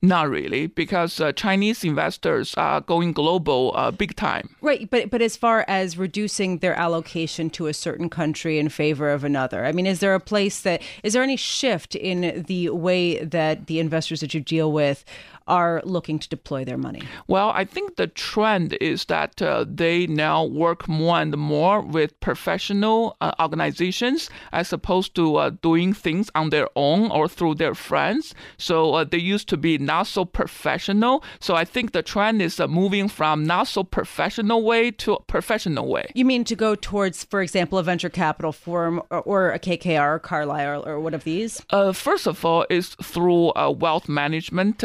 Not 0.00 0.30
really, 0.30 0.68
because 0.68 1.20
uh, 1.20 1.32
Chinese 1.32 1.82
investors 1.82 2.54
are 2.54 2.80
going 2.80 3.12
global 3.12 3.72
uh, 3.74 3.90
big 3.90 4.14
time. 4.14 4.54
Right, 4.62 4.88
but 4.88 5.10
but 5.10 5.20
as 5.20 5.36
far 5.36 5.64
as 5.66 5.98
reducing 5.98 6.58
their 6.58 6.74
allocation 6.74 7.50
to 7.50 7.66
a 7.66 7.74
certain 7.74 8.08
country 8.08 8.60
in 8.60 8.68
favor 8.68 9.10
of 9.10 9.24
another, 9.24 9.66
I 9.66 9.72
mean, 9.72 9.86
is 9.86 9.98
there 9.98 10.14
a 10.14 10.20
place 10.20 10.60
that 10.60 10.82
is 11.02 11.14
there 11.14 11.22
any 11.22 11.36
shift 11.36 11.96
in 11.96 12.44
the 12.46 12.70
way 12.70 13.22
that 13.24 13.66
the 13.66 13.80
investors 13.80 14.20
that 14.20 14.32
you 14.32 14.40
deal 14.40 14.70
with 14.70 15.04
are 15.48 15.82
looking 15.84 16.18
to 16.18 16.28
deploy 16.28 16.64
their 16.64 16.78
money? 16.78 17.02
Well, 17.26 17.50
I 17.50 17.64
think 17.64 17.96
the 17.96 18.06
trend 18.06 18.76
is 18.80 19.06
that 19.06 19.40
uh, 19.42 19.64
they 19.66 20.06
now 20.06 20.44
work 20.44 20.86
more 20.88 21.18
and 21.18 21.36
more 21.36 21.80
with 21.80 22.18
professional 22.20 23.16
uh, 23.20 23.32
organizations 23.40 24.30
as 24.52 24.72
opposed 24.72 25.14
to 25.16 25.36
uh, 25.36 25.50
doing 25.62 25.92
things 25.92 26.30
on 26.34 26.50
their 26.50 26.68
own 26.76 27.10
or 27.10 27.28
through 27.28 27.56
their 27.56 27.74
friends. 27.74 28.34
So 28.58 28.94
uh, 28.94 29.04
they 29.04 29.18
used 29.18 29.48
to 29.48 29.56
be 29.56 29.78
not 29.78 30.06
so 30.06 30.24
professional. 30.24 31.24
So 31.40 31.54
I 31.54 31.64
think 31.64 31.92
the 31.92 32.02
trend 32.02 32.42
is 32.42 32.60
uh, 32.60 32.68
moving 32.68 33.08
from 33.08 33.44
not 33.44 33.68
so 33.68 33.82
professional 33.84 34.62
way 34.62 34.90
to 34.92 35.18
professional 35.26 35.88
way. 35.88 36.10
You 36.14 36.24
mean 36.24 36.44
to 36.44 36.56
go 36.56 36.74
towards, 36.74 37.24
for 37.24 37.40
example, 37.40 37.78
a 37.78 37.82
venture 37.82 38.10
capital 38.10 38.52
firm 38.52 39.02
or, 39.10 39.22
or 39.22 39.50
a 39.52 39.58
KKR 39.58 40.16
or 40.16 40.18
Carlyle 40.18 40.82
or, 40.84 40.92
or 40.92 41.00
what 41.00 41.14
of 41.14 41.24
these? 41.24 41.62
Uh, 41.70 41.92
first 41.92 42.26
of 42.26 42.44
all, 42.44 42.66
is 42.68 42.94
through 43.02 43.52
wealth 43.78 44.08
management 44.08 44.82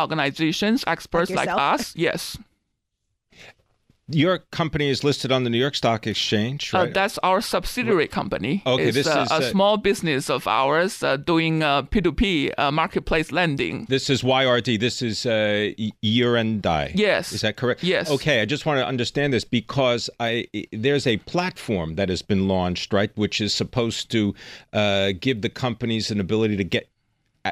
organizations, 0.00 0.84
experts 0.86 1.30
like, 1.30 1.48
like 1.48 1.58
us. 1.58 1.94
Yes. 1.96 2.38
Your 4.12 4.38
company 4.50 4.88
is 4.88 5.04
listed 5.04 5.30
on 5.30 5.44
the 5.44 5.50
New 5.50 5.58
York 5.58 5.76
Stock 5.76 6.04
Exchange, 6.04 6.74
uh, 6.74 6.78
right? 6.78 6.88
Uh, 6.88 6.92
that's 6.92 7.16
our 7.18 7.40
subsidiary 7.40 8.08
company. 8.08 8.60
Okay, 8.66 8.86
it's, 8.86 8.96
this 8.96 9.06
uh, 9.06 9.20
is 9.20 9.30
a 9.30 9.34
uh, 9.34 9.40
small 9.42 9.76
business 9.76 10.28
of 10.28 10.48
ours 10.48 11.02
uh, 11.04 11.16
doing 11.16 11.60
P2P 11.60 12.52
uh, 12.58 12.72
marketplace 12.72 13.30
lending. 13.30 13.84
This 13.88 14.10
is 14.10 14.22
YRD. 14.22 14.80
This 14.80 15.00
is 15.00 15.26
uh, 15.26 15.70
Yirendai. 16.02 16.90
Yes. 16.94 17.32
Is 17.32 17.42
that 17.42 17.56
correct? 17.56 17.84
Yes. 17.84 18.10
Okay, 18.10 18.40
I 18.40 18.46
just 18.46 18.66
want 18.66 18.78
to 18.78 18.86
understand 18.86 19.32
this 19.32 19.44
because 19.44 20.10
I 20.18 20.48
there's 20.72 21.06
a 21.06 21.18
platform 21.18 21.94
that 21.94 22.08
has 22.08 22.22
been 22.22 22.48
launched, 22.48 22.92
right, 22.92 23.12
which 23.14 23.40
is 23.40 23.54
supposed 23.54 24.10
to 24.10 24.34
give 25.20 25.42
the 25.42 25.50
companies 25.50 26.10
an 26.10 26.18
ability 26.18 26.56
to 26.56 26.64
get 26.64 26.88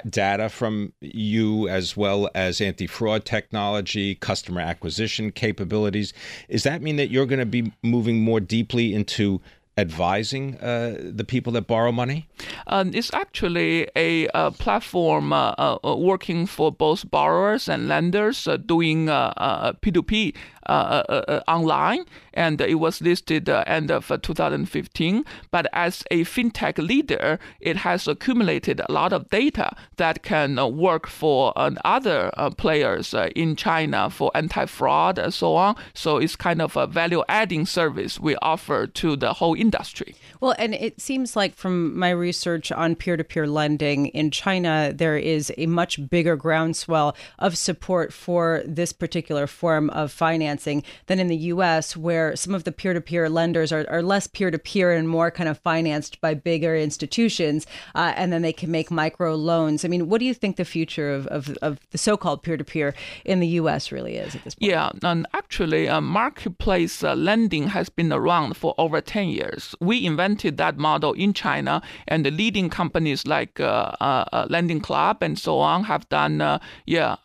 data 0.09 0.48
from 0.48 0.92
you 1.01 1.68
as 1.68 1.96
well 1.96 2.29
as 2.35 2.61
anti-fraud 2.61 3.24
technology 3.24 4.14
customer 4.14 4.61
acquisition 4.61 5.33
capabilities 5.33 6.12
does 6.51 6.62
that 6.62 6.83
mean 6.83 6.96
that 6.96 7.11
you're 7.11 7.27
going 7.27 7.38
to 7.38 7.46
be 7.46 7.72
moving 7.83 8.20
more 8.20 8.40
deeply 8.40 8.94
into 8.94 9.40
advising 9.79 10.59
uh, 10.59 10.96
the 10.98 11.24
people 11.24 11.53
that 11.53 11.66
borrow 11.66 11.92
money? 11.92 12.29
Um, 12.66 12.90
it's 12.92 13.14
actually 13.14 13.88
a, 13.94 14.29
a 14.35 14.51
platform 14.51 15.33
uh, 15.33 15.55
uh, 15.57 15.79
working 15.96 16.46
for 16.46 16.72
both 16.72 17.09
borrowers 17.11 17.68
and 17.68 17.88
lenders 17.88 18.48
uh, 18.48 18.57
doing 18.57 19.07
P2P 19.07 19.09
uh, 19.09 20.38
uh, 20.40 20.42
uh, 20.58 20.58
Uh, 20.69 21.03
uh, 21.09 21.25
uh, 21.29 21.41
online, 21.49 22.05
and 22.35 22.61
it 22.61 22.75
was 22.75 23.01
listed 23.01 23.49
end 23.49 23.91
of 23.91 24.13
2015. 24.21 25.25
But 25.51 25.67
as 25.73 26.05
a 26.11 26.25
fintech 26.25 26.77
leader, 26.77 27.39
it 27.59 27.77
has 27.77 28.07
accumulated 28.07 28.83
a 28.87 28.93
lot 28.93 29.15
of 29.15 29.31
data 29.31 29.75
that 29.97 30.23
can 30.23 30.57
work 30.77 31.07
for 31.07 31.55
other 31.57 32.31
players 32.59 33.15
in 33.35 33.57
China 33.57 34.11
for 34.11 34.31
anti-fraud 34.35 35.19
and 35.19 35.33
so 35.33 35.57
on. 35.57 35.75
So 35.95 36.19
it's 36.19 36.37
kind 36.37 36.61
of 36.61 36.77
a 36.77 36.87
value-adding 36.87 37.65
service 37.65 38.21
we 38.21 38.37
offer 38.43 38.87
to 38.87 39.17
the 39.17 39.33
whole 39.33 39.55
industry. 39.55 40.17
Well, 40.41 40.55
and 40.59 40.75
it 40.75 41.01
seems 41.01 41.35
like 41.35 41.55
from 41.55 41.99
my 41.99 42.11
research 42.11 42.71
on 42.71 42.95
peer-to-peer 42.95 43.47
lending 43.47 44.09
in 44.09 44.31
China, 44.31 44.93
there 44.95 45.17
is 45.17 45.51
a 45.57 45.65
much 45.65 46.11
bigger 46.11 46.37
groundswell 46.37 47.17
of 47.39 47.57
support 47.57 48.13
for 48.13 48.63
this 48.67 48.93
particular 48.93 49.47
form 49.47 49.89
of 49.91 50.13
finance 50.13 50.58
financing 50.59 50.83
than 51.07 51.18
in 51.18 51.29
the 51.29 51.53
US, 51.55 51.97
where 51.97 52.37
some 52.37 52.55
of 52.55 52.64
the 52.64 52.73
peer 52.73 52.94
to 52.94 53.01
peer 53.01 53.29
lenders 53.29 53.73
are, 53.73 53.87
are 53.88 54.03
less 54.03 54.27
peer 54.27 54.51
to 54.51 54.59
peer 54.59 54.92
and 54.92 55.09
more 55.09 55.31
kind 55.31 55.49
of 55.49 55.59
financed 55.59 56.21
by 56.21 56.35
bigger 56.35 56.77
institutions. 56.77 57.66
Uh, 57.94 58.12
and 58.16 58.33
then 58.33 58.42
they 58.42 58.53
can 58.53 58.71
make 58.71 58.90
micro 58.90 59.35
loans. 59.35 59.85
I 59.85 59.88
mean, 59.88 60.09
what 60.09 60.18
do 60.18 60.25
you 60.25 60.35
think 60.35 60.57
the 60.57 60.64
future 60.64 61.12
of, 61.12 61.27
of, 61.29 61.57
of 61.62 61.79
the 61.90 61.99
so 61.99 62.16
called 62.16 62.42
peer 62.42 62.57
to 62.57 62.64
peer 62.64 62.94
in 63.25 63.40
the 63.40 63.49
US 63.61 63.92
really 63.92 64.16
is 64.16 64.35
at 64.35 64.44
this 64.44 64.55
point? 64.55 64.71
Yeah, 64.71 64.90
and 65.03 65.27
actually, 65.35 65.88
uh, 65.88 66.01
marketplace 66.01 67.05
uh, 67.05 67.14
lending 67.14 67.68
has 67.68 67.88
been 67.88 68.12
around 68.12 68.57
for 68.57 68.75
over 68.79 69.01
10 69.01 69.29
years. 69.29 69.75
We 69.81 70.05
invented 70.05 70.57
that 70.59 70.77
model 70.77 71.12
in 71.12 71.33
China, 71.33 71.83
and 72.07 72.25
the 72.25 72.31
leading 72.31 72.71
companies 72.71 73.27
like 73.27 73.61
uh, 73.61 73.92
uh, 74.01 74.25
uh, 74.33 74.47
Lending 74.51 74.81
Club 74.81 75.23
and 75.23 75.38
so 75.38 75.59
on 75.59 75.85
have 75.85 76.09
done 76.09 76.61
yeah 76.87 77.16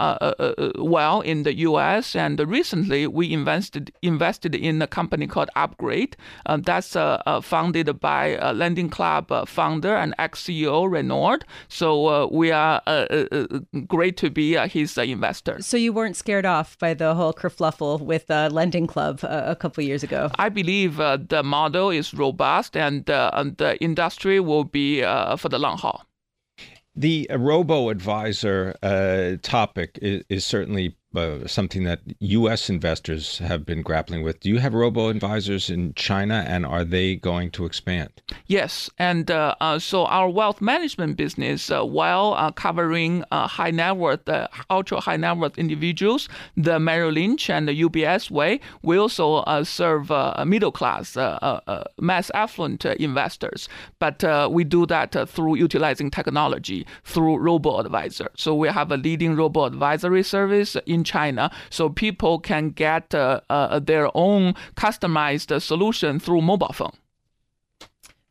well 0.78 1.22
in 1.22 1.43
the 1.43 1.54
US. 1.69 2.15
And 2.15 2.39
recently, 2.39 3.08
we 3.08 3.23
we 3.24 3.34
invested 3.34 3.94
invested 4.02 4.54
in 4.54 4.82
a 4.82 4.88
company 4.88 5.28
called 5.28 5.50
Upgrade. 5.56 6.18
Uh, 6.46 6.58
that's 6.58 6.94
uh, 6.96 7.22
uh, 7.26 7.40
founded 7.40 7.88
by 8.02 8.38
a 8.50 8.52
Lending 8.52 8.90
Club 8.90 9.32
uh, 9.32 9.46
founder 9.46 9.96
and 9.96 10.14
ex 10.18 10.44
CEO 10.44 10.90
Renaud. 10.92 11.40
So 11.70 11.88
uh, 12.08 12.28
we 12.40 12.52
are 12.52 12.82
great 13.88 14.18
to 14.18 14.30
be 14.30 14.48
his 14.68 14.98
investor. 14.98 15.56
So 15.62 15.78
you 15.78 15.94
weren't 15.94 16.18
scared 16.18 16.46
off 16.46 16.78
by 16.80 16.94
the 16.94 17.16
whole 17.16 17.34
kerfluffle 17.34 18.02
with 18.02 18.30
Lending 18.30 18.88
Club 18.88 19.20
a 19.24 19.56
couple 19.56 19.84
years 19.84 20.04
ago. 20.04 20.30
I 20.36 20.50
believe 20.50 20.98
the 20.98 21.44
model 21.46 21.90
is 21.92 22.14
robust 22.14 22.76
and 22.76 23.06
the 23.06 23.78
industry 23.80 24.40
will 24.42 24.66
be 24.66 25.02
for 25.38 25.50
the 25.50 25.60
long 25.60 25.78
haul. 25.78 26.04
The 26.96 27.28
robo 27.36 27.90
advisor 27.90 28.76
uh, 28.84 29.38
topic 29.42 29.98
is, 30.02 30.24
is 30.30 30.46
certainly 30.46 30.96
uh, 31.15 31.47
something 31.47 31.84
that 31.84 32.02
U.S. 32.19 32.69
investors 32.69 33.38
have 33.39 33.65
been 33.65 33.82
grappling 33.82 34.23
with. 34.23 34.39
Do 34.39 34.49
you 34.49 34.60
have 34.60 34.73
robo 34.73 35.10
advisors 35.10 35.69
in 35.69 35.93
China, 35.93 36.43
and 36.47 36.65
are 36.65 36.84
they 36.84 37.15
going 37.15 37.52
to 37.52 37.65
expand? 37.65 38.10
Yes, 38.47 38.89
and 38.97 39.30
uh, 39.30 39.56
uh, 39.62 39.80
so 39.80 40.06
our 40.06 40.30
wealth 40.30 40.62
management 40.62 41.17
business, 41.17 41.69
uh, 41.69 41.84
while 41.84 42.34
uh, 42.34 42.52
covering 42.52 43.23
uh, 43.32 43.47
high 43.47 43.71
net 43.71 43.97
worth, 43.97 44.28
ultra 44.69 44.99
high 44.99 45.17
net 45.17 45.38
worth 45.38 45.58
individuals, 45.58 46.30
the 46.58 46.80
Merrill 46.80 47.12
Lynch 47.12 47.49
and 47.49 47.67
the 47.67 47.82
UBS 47.84 48.32
way, 48.32 48.60
we 48.82 48.97
also 48.97 49.43
serve 49.63 50.10
middle 50.45 50.71
class, 50.71 51.15
mass 51.99 52.32
affluent 52.34 52.86
investors. 52.86 53.69
But 53.99 54.23
we 54.52 54.63
do 54.63 54.86
that 54.88 55.30
through 55.30 55.56
utilizing 55.56 56.10
technology 56.12 56.86
through 57.04 57.38
robo 57.38 57.80
advisor. 57.80 58.30
So 58.36 58.56
we 58.56 58.67
have 58.69 58.91
a 58.91 58.97
leading 58.97 59.36
robo 59.36 59.65
advisory 59.65 60.23
service 60.23 60.76
in 60.86 61.03
China, 61.04 61.52
so 61.70 61.89
people 61.89 62.39
can 62.39 62.70
get 62.70 63.13
uh, 63.13 63.42
uh, 63.50 63.80
their 63.80 64.10
own 64.16 64.54
customized 64.76 65.62
solution 65.62 66.20
through 66.20 66.42
mobile 66.42 66.74
phone. 66.74 66.94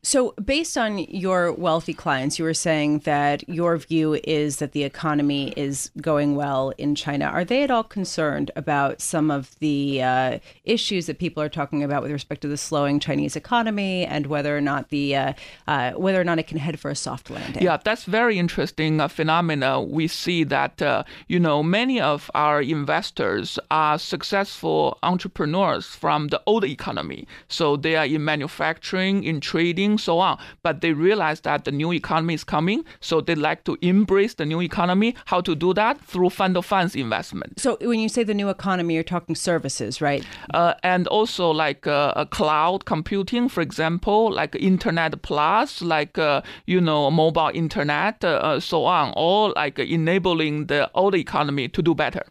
So, 0.05 0.33
based 0.43 0.77
on 0.77 0.97
your 0.97 1.53
wealthy 1.53 1.93
clients, 1.93 2.37
you 2.37 2.43
were 2.43 2.53
saying 2.53 2.99
that 2.99 3.47
your 3.47 3.77
view 3.77 4.19
is 4.25 4.57
that 4.57 4.73
the 4.73 4.83
economy 4.83 5.53
is 5.55 5.91
going 6.01 6.35
well 6.35 6.73
in 6.77 6.93
China. 6.93 7.23
Are 7.23 7.45
they 7.45 7.63
at 7.63 7.71
all 7.71 7.85
concerned 7.85 8.51
about 8.57 8.99
some 8.99 9.31
of 9.31 9.57
the 9.59 10.03
uh, 10.03 10.39
issues 10.65 11.05
that 11.05 11.19
people 11.19 11.41
are 11.41 11.47
talking 11.47 11.83
about 11.83 12.01
with 12.03 12.11
respect 12.11 12.41
to 12.41 12.49
the 12.49 12.57
slowing 12.57 12.99
Chinese 12.99 13.37
economy 13.37 14.05
and 14.05 14.27
whether 14.27 14.57
or 14.57 14.59
not 14.59 14.89
the 14.89 15.15
uh, 15.15 15.33
uh, 15.69 15.91
whether 15.93 16.19
or 16.19 16.25
not 16.25 16.37
it 16.37 16.47
can 16.47 16.57
head 16.57 16.81
for 16.81 16.91
a 16.91 16.95
soft 16.97 17.29
landing? 17.29 17.63
Yeah, 17.63 17.77
that's 17.77 18.03
very 18.03 18.37
interesting 18.37 18.99
uh, 18.99 19.07
phenomena. 19.07 19.81
We 19.81 20.09
see 20.09 20.43
that 20.43 20.81
uh, 20.81 21.05
you 21.29 21.39
know 21.39 21.63
many 21.63 22.01
of 22.01 22.29
our 22.35 22.61
investors 22.61 23.57
are 23.71 23.97
successful 23.97 24.97
entrepreneurs 25.01 25.85
from 25.85 26.27
the 26.27 26.41
old 26.45 26.65
economy, 26.65 27.25
so 27.47 27.77
they 27.77 27.95
are 27.95 28.05
in 28.05 28.25
manufacturing, 28.25 29.23
in 29.23 29.39
trading 29.39 29.92
so 29.97 30.19
on. 30.19 30.39
But 30.61 30.81
they 30.81 30.93
realize 30.93 31.41
that 31.41 31.65
the 31.65 31.71
new 31.71 31.93
economy 31.93 32.33
is 32.33 32.43
coming, 32.43 32.85
so 32.99 33.21
they 33.21 33.35
like 33.35 33.63
to 33.65 33.77
embrace 33.81 34.35
the 34.35 34.45
new 34.45 34.61
economy. 34.61 35.15
How 35.25 35.41
to 35.41 35.55
do 35.55 35.73
that? 35.73 35.99
Through 36.01 36.29
fund 36.31 36.57
of 36.57 36.65
funds 36.65 36.95
investment. 36.95 37.59
So 37.59 37.77
when 37.81 37.99
you 37.99 38.09
say 38.09 38.23
the 38.23 38.33
new 38.33 38.49
economy, 38.49 38.95
you're 38.95 39.03
talking 39.03 39.35
services, 39.35 40.01
right? 40.01 40.25
Uh, 40.53 40.73
and 40.83 41.07
also 41.07 41.51
like 41.51 41.87
uh, 41.87 42.25
cloud 42.25 42.85
computing, 42.85 43.49
for 43.49 43.61
example, 43.61 44.31
like 44.31 44.55
Internet 44.55 45.21
Plus, 45.21 45.81
like 45.81 46.17
uh, 46.17 46.41
you 46.65 46.81
know 46.81 47.11
mobile 47.11 47.51
internet, 47.53 48.23
uh, 48.23 48.27
uh, 48.27 48.59
so 48.59 48.85
on, 48.85 49.11
all 49.13 49.53
like 49.55 49.79
enabling 49.79 50.67
the 50.67 50.89
old 50.93 51.15
economy 51.15 51.67
to 51.69 51.81
do 51.81 51.93
better. 51.93 52.25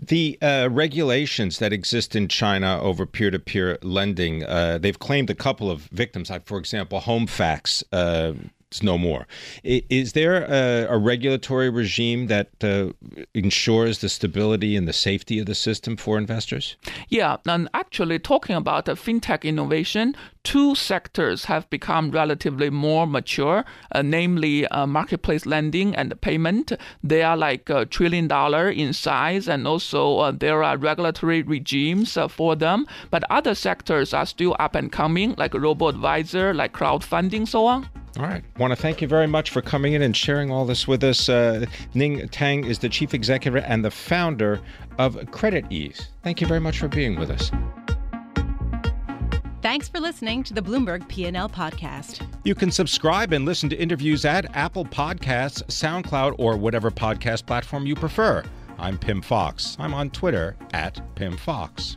The 0.00 0.38
uh, 0.40 0.68
regulations 0.70 1.58
that 1.58 1.72
exist 1.72 2.14
in 2.14 2.28
China 2.28 2.80
over 2.80 3.04
peer 3.04 3.30
to 3.30 3.38
peer 3.38 3.78
lending, 3.82 4.44
uh, 4.44 4.78
they've 4.78 4.98
claimed 4.98 5.28
a 5.28 5.34
couple 5.34 5.70
of 5.70 5.82
victims, 5.82 6.30
like, 6.30 6.46
for 6.46 6.58
example, 6.58 7.00
HomeFacts. 7.00 7.82
Uh, 7.92 8.34
it's 8.70 8.82
no 8.82 8.98
more. 8.98 9.26
Is 9.64 10.12
there 10.12 10.44
a, 10.44 10.94
a 10.94 10.98
regulatory 10.98 11.70
regime 11.70 12.26
that 12.26 12.50
uh, 12.62 12.92
ensures 13.32 14.00
the 14.00 14.10
stability 14.10 14.76
and 14.76 14.86
the 14.86 14.92
safety 14.92 15.38
of 15.38 15.46
the 15.46 15.54
system 15.54 15.96
for 15.96 16.18
investors? 16.18 16.76
Yeah, 17.08 17.38
and 17.46 17.70
actually, 17.72 18.18
talking 18.18 18.56
about 18.56 18.84
fintech 18.84 19.42
innovation, 19.42 20.14
two 20.42 20.74
sectors 20.74 21.46
have 21.46 21.68
become 21.70 22.10
relatively 22.10 22.68
more 22.68 23.06
mature, 23.06 23.64
uh, 23.92 24.02
namely 24.02 24.66
uh, 24.66 24.86
marketplace 24.86 25.46
lending 25.46 25.96
and 25.96 26.20
payment. 26.20 26.72
They 27.02 27.22
are 27.22 27.38
like 27.38 27.70
a 27.70 27.86
trillion 27.86 28.28
dollar 28.28 28.68
in 28.68 28.92
size, 28.92 29.48
and 29.48 29.66
also 29.66 30.18
uh, 30.18 30.30
there 30.30 30.62
are 30.62 30.76
regulatory 30.76 31.40
regimes 31.42 32.18
uh, 32.18 32.28
for 32.28 32.54
them. 32.54 32.86
But 33.10 33.24
other 33.30 33.54
sectors 33.54 34.12
are 34.12 34.26
still 34.26 34.54
up 34.58 34.74
and 34.74 34.92
coming, 34.92 35.34
like 35.38 35.54
robo 35.54 35.88
advisor, 35.88 36.52
like 36.52 36.74
crowdfunding, 36.74 37.48
so 37.48 37.64
on. 37.64 37.88
All 38.18 38.24
right. 38.24 38.42
I 38.56 38.58
want 38.58 38.72
to 38.72 38.76
thank 38.76 39.00
you 39.00 39.06
very 39.06 39.28
much 39.28 39.50
for 39.50 39.62
coming 39.62 39.92
in 39.92 40.02
and 40.02 40.16
sharing 40.16 40.50
all 40.50 40.64
this 40.64 40.88
with 40.88 41.04
us. 41.04 41.28
Uh, 41.28 41.66
Ning 41.94 42.28
Tang 42.30 42.64
is 42.64 42.80
the 42.80 42.88
chief 42.88 43.14
executive 43.14 43.62
and 43.64 43.84
the 43.84 43.92
founder 43.92 44.60
of 44.98 45.14
CreditEase. 45.30 46.08
Thank 46.24 46.40
you 46.40 46.48
very 46.48 46.58
much 46.58 46.80
for 46.80 46.88
being 46.88 47.16
with 47.16 47.30
us. 47.30 47.52
Thanks 49.62 49.88
for 49.88 50.00
listening 50.00 50.42
to 50.44 50.54
the 50.54 50.62
Bloomberg 50.62 51.06
P&L 51.08 51.48
podcast. 51.48 52.26
You 52.42 52.56
can 52.56 52.72
subscribe 52.72 53.32
and 53.32 53.44
listen 53.44 53.68
to 53.70 53.76
interviews 53.76 54.24
at 54.24 54.56
Apple 54.56 54.84
Podcasts, 54.84 55.62
SoundCloud, 55.66 56.34
or 56.38 56.56
whatever 56.56 56.90
podcast 56.90 57.46
platform 57.46 57.86
you 57.86 57.94
prefer. 57.94 58.42
I'm 58.78 58.98
Pimm 58.98 59.22
Fox. 59.22 59.76
I'm 59.78 59.94
on 59.94 60.10
Twitter 60.10 60.56
at 60.72 61.00
Pimm 61.14 61.36
Fox. 61.36 61.96